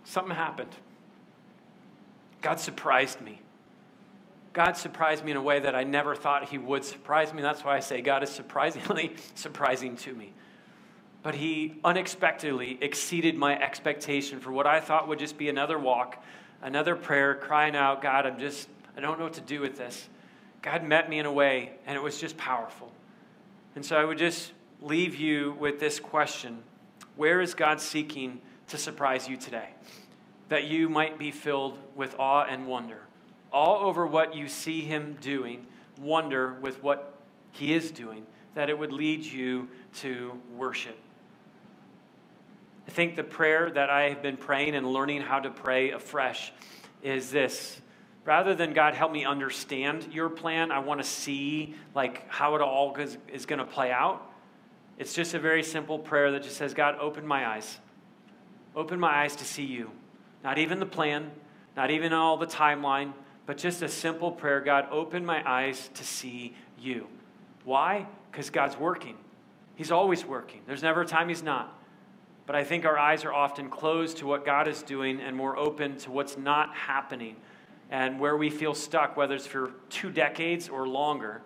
Something 0.05 0.35
happened. 0.35 0.75
God 2.41 2.59
surprised 2.59 3.21
me. 3.21 3.41
God 4.53 4.75
surprised 4.75 5.23
me 5.23 5.31
in 5.31 5.37
a 5.37 5.41
way 5.41 5.59
that 5.59 5.75
I 5.75 5.83
never 5.83 6.15
thought 6.15 6.49
He 6.49 6.57
would 6.57 6.83
surprise 6.83 7.33
me. 7.33 7.41
That's 7.41 7.63
why 7.63 7.77
I 7.77 7.79
say 7.79 8.01
God 8.01 8.23
is 8.23 8.29
surprisingly 8.29 9.15
surprising 9.35 9.95
to 9.97 10.13
me 10.13 10.33
but 11.23 11.35
he 11.35 11.75
unexpectedly 11.83 12.77
exceeded 12.81 13.35
my 13.35 13.59
expectation 13.59 14.39
for 14.39 14.51
what 14.51 14.65
I 14.65 14.79
thought 14.79 15.07
would 15.07 15.19
just 15.19 15.37
be 15.37 15.49
another 15.49 15.77
walk, 15.77 16.23
another 16.61 16.95
prayer, 16.95 17.35
crying 17.35 17.75
out, 17.75 18.01
God, 18.01 18.25
I'm 18.25 18.39
just, 18.39 18.67
I 18.97 19.01
don't 19.01 19.19
know 19.19 19.25
what 19.25 19.33
to 19.33 19.41
do 19.41 19.61
with 19.61 19.77
this. 19.77 20.09
God 20.61 20.83
met 20.83 21.09
me 21.09 21.19
in 21.19 21.25
a 21.25 21.31
way, 21.31 21.71
and 21.85 21.95
it 21.95 22.01
was 22.01 22.19
just 22.19 22.37
powerful. 22.37 22.91
And 23.75 23.85
so 23.85 23.97
I 23.97 24.03
would 24.03 24.17
just 24.17 24.51
leave 24.81 25.15
you 25.15 25.55
with 25.59 25.79
this 25.79 25.99
question 25.99 26.63
Where 27.15 27.41
is 27.41 27.53
God 27.53 27.79
seeking 27.79 28.41
to 28.67 28.77
surprise 28.77 29.27
you 29.27 29.37
today? 29.37 29.69
That 30.49 30.65
you 30.65 30.89
might 30.89 31.17
be 31.17 31.31
filled 31.31 31.77
with 31.95 32.15
awe 32.19 32.45
and 32.45 32.67
wonder. 32.67 33.01
All 33.51 33.85
over 33.85 34.07
what 34.07 34.35
you 34.35 34.47
see 34.47 34.81
Him 34.81 35.17
doing, 35.21 35.65
wonder 35.99 36.53
with 36.61 36.81
what 36.81 37.19
He 37.51 37.73
is 37.73 37.91
doing, 37.91 38.25
that 38.55 38.69
it 38.69 38.77
would 38.77 38.91
lead 38.91 39.23
you 39.23 39.67
to 39.95 40.39
worship. 40.55 40.97
I 42.87 42.91
think 42.91 43.15
the 43.15 43.23
prayer 43.23 43.69
that 43.71 43.89
I 43.89 44.09
have 44.09 44.21
been 44.21 44.37
praying 44.37 44.75
and 44.75 44.91
learning 44.91 45.21
how 45.21 45.39
to 45.39 45.49
pray 45.49 45.91
afresh 45.91 46.51
is 47.01 47.31
this. 47.31 47.79
Rather 48.25 48.53
than 48.53 48.73
God 48.73 48.93
help 48.93 49.11
me 49.11 49.25
understand 49.25 50.13
your 50.13 50.29
plan, 50.29 50.71
I 50.71 50.79
want 50.79 51.01
to 51.01 51.07
see 51.07 51.75
like 51.95 52.29
how 52.29 52.55
it 52.55 52.61
all 52.61 52.95
is, 52.95 53.17
is 53.33 53.45
going 53.45 53.59
to 53.59 53.65
play 53.65 53.91
out. 53.91 54.29
It's 54.97 55.13
just 55.13 55.33
a 55.33 55.39
very 55.39 55.63
simple 55.63 55.97
prayer 55.97 56.31
that 56.31 56.43
just 56.43 56.57
says, 56.57 56.73
God, 56.73 56.97
open 56.99 57.25
my 57.25 57.47
eyes. 57.47 57.79
Open 58.75 58.99
my 58.99 59.23
eyes 59.23 59.35
to 59.37 59.45
see 59.45 59.65
you. 59.65 59.89
Not 60.43 60.57
even 60.57 60.79
the 60.79 60.85
plan, 60.85 61.31
not 61.75 61.89
even 61.91 62.13
all 62.13 62.37
the 62.37 62.45
timeline, 62.45 63.13
but 63.45 63.57
just 63.57 63.81
a 63.81 63.89
simple 63.89 64.31
prayer 64.31 64.61
God, 64.61 64.87
open 64.91 65.25
my 65.25 65.47
eyes 65.49 65.89
to 65.95 66.03
see 66.03 66.55
you. 66.79 67.07
Why? 67.63 68.07
Because 68.31 68.49
God's 68.49 68.77
working. 68.77 69.17
He's 69.75 69.91
always 69.91 70.25
working. 70.25 70.61
There's 70.67 70.83
never 70.83 71.01
a 71.01 71.05
time 71.05 71.29
He's 71.29 71.43
not. 71.43 71.77
But 72.45 72.55
I 72.55 72.63
think 72.63 72.85
our 72.85 72.97
eyes 72.97 73.23
are 73.23 73.33
often 73.33 73.69
closed 73.69 74.17
to 74.17 74.27
what 74.27 74.45
God 74.45 74.67
is 74.67 74.83
doing 74.83 75.21
and 75.21 75.35
more 75.35 75.57
open 75.57 75.97
to 75.99 76.11
what's 76.11 76.37
not 76.37 76.75
happening 76.75 77.35
and 77.89 78.19
where 78.19 78.35
we 78.37 78.49
feel 78.49 78.73
stuck, 78.73 79.15
whether 79.15 79.35
it's 79.35 79.47
for 79.47 79.71
two 79.89 80.09
decades 80.09 80.69
or 80.69 80.87
longer. 80.87 81.41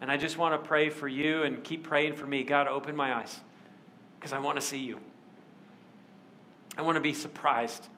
And 0.00 0.10
I 0.10 0.16
just 0.16 0.38
want 0.38 0.60
to 0.60 0.68
pray 0.68 0.90
for 0.90 1.08
you 1.08 1.42
and 1.42 1.62
keep 1.64 1.84
praying 1.84 2.14
for 2.14 2.26
me. 2.26 2.44
God, 2.44 2.68
open 2.68 2.94
my 2.94 3.14
eyes 3.14 3.40
because 4.18 4.32
I 4.32 4.38
want 4.38 4.56
to 4.60 4.64
see 4.64 4.78
you. 4.78 5.00
I 6.76 6.82
want 6.82 6.96
to 6.96 7.00
be 7.00 7.12
surprised 7.12 7.88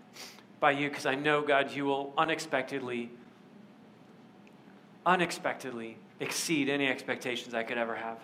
by 0.60 0.72
you 0.72 0.88
because 0.88 1.06
I 1.06 1.14
know, 1.14 1.42
God, 1.42 1.72
you 1.72 1.86
will 1.86 2.12
unexpectedly, 2.16 3.10
unexpectedly 5.04 5.96
exceed 6.20 6.68
any 6.68 6.86
expectations 6.86 7.54
I 7.54 7.62
could 7.62 7.78
ever 7.78 7.96
have. 7.96 8.18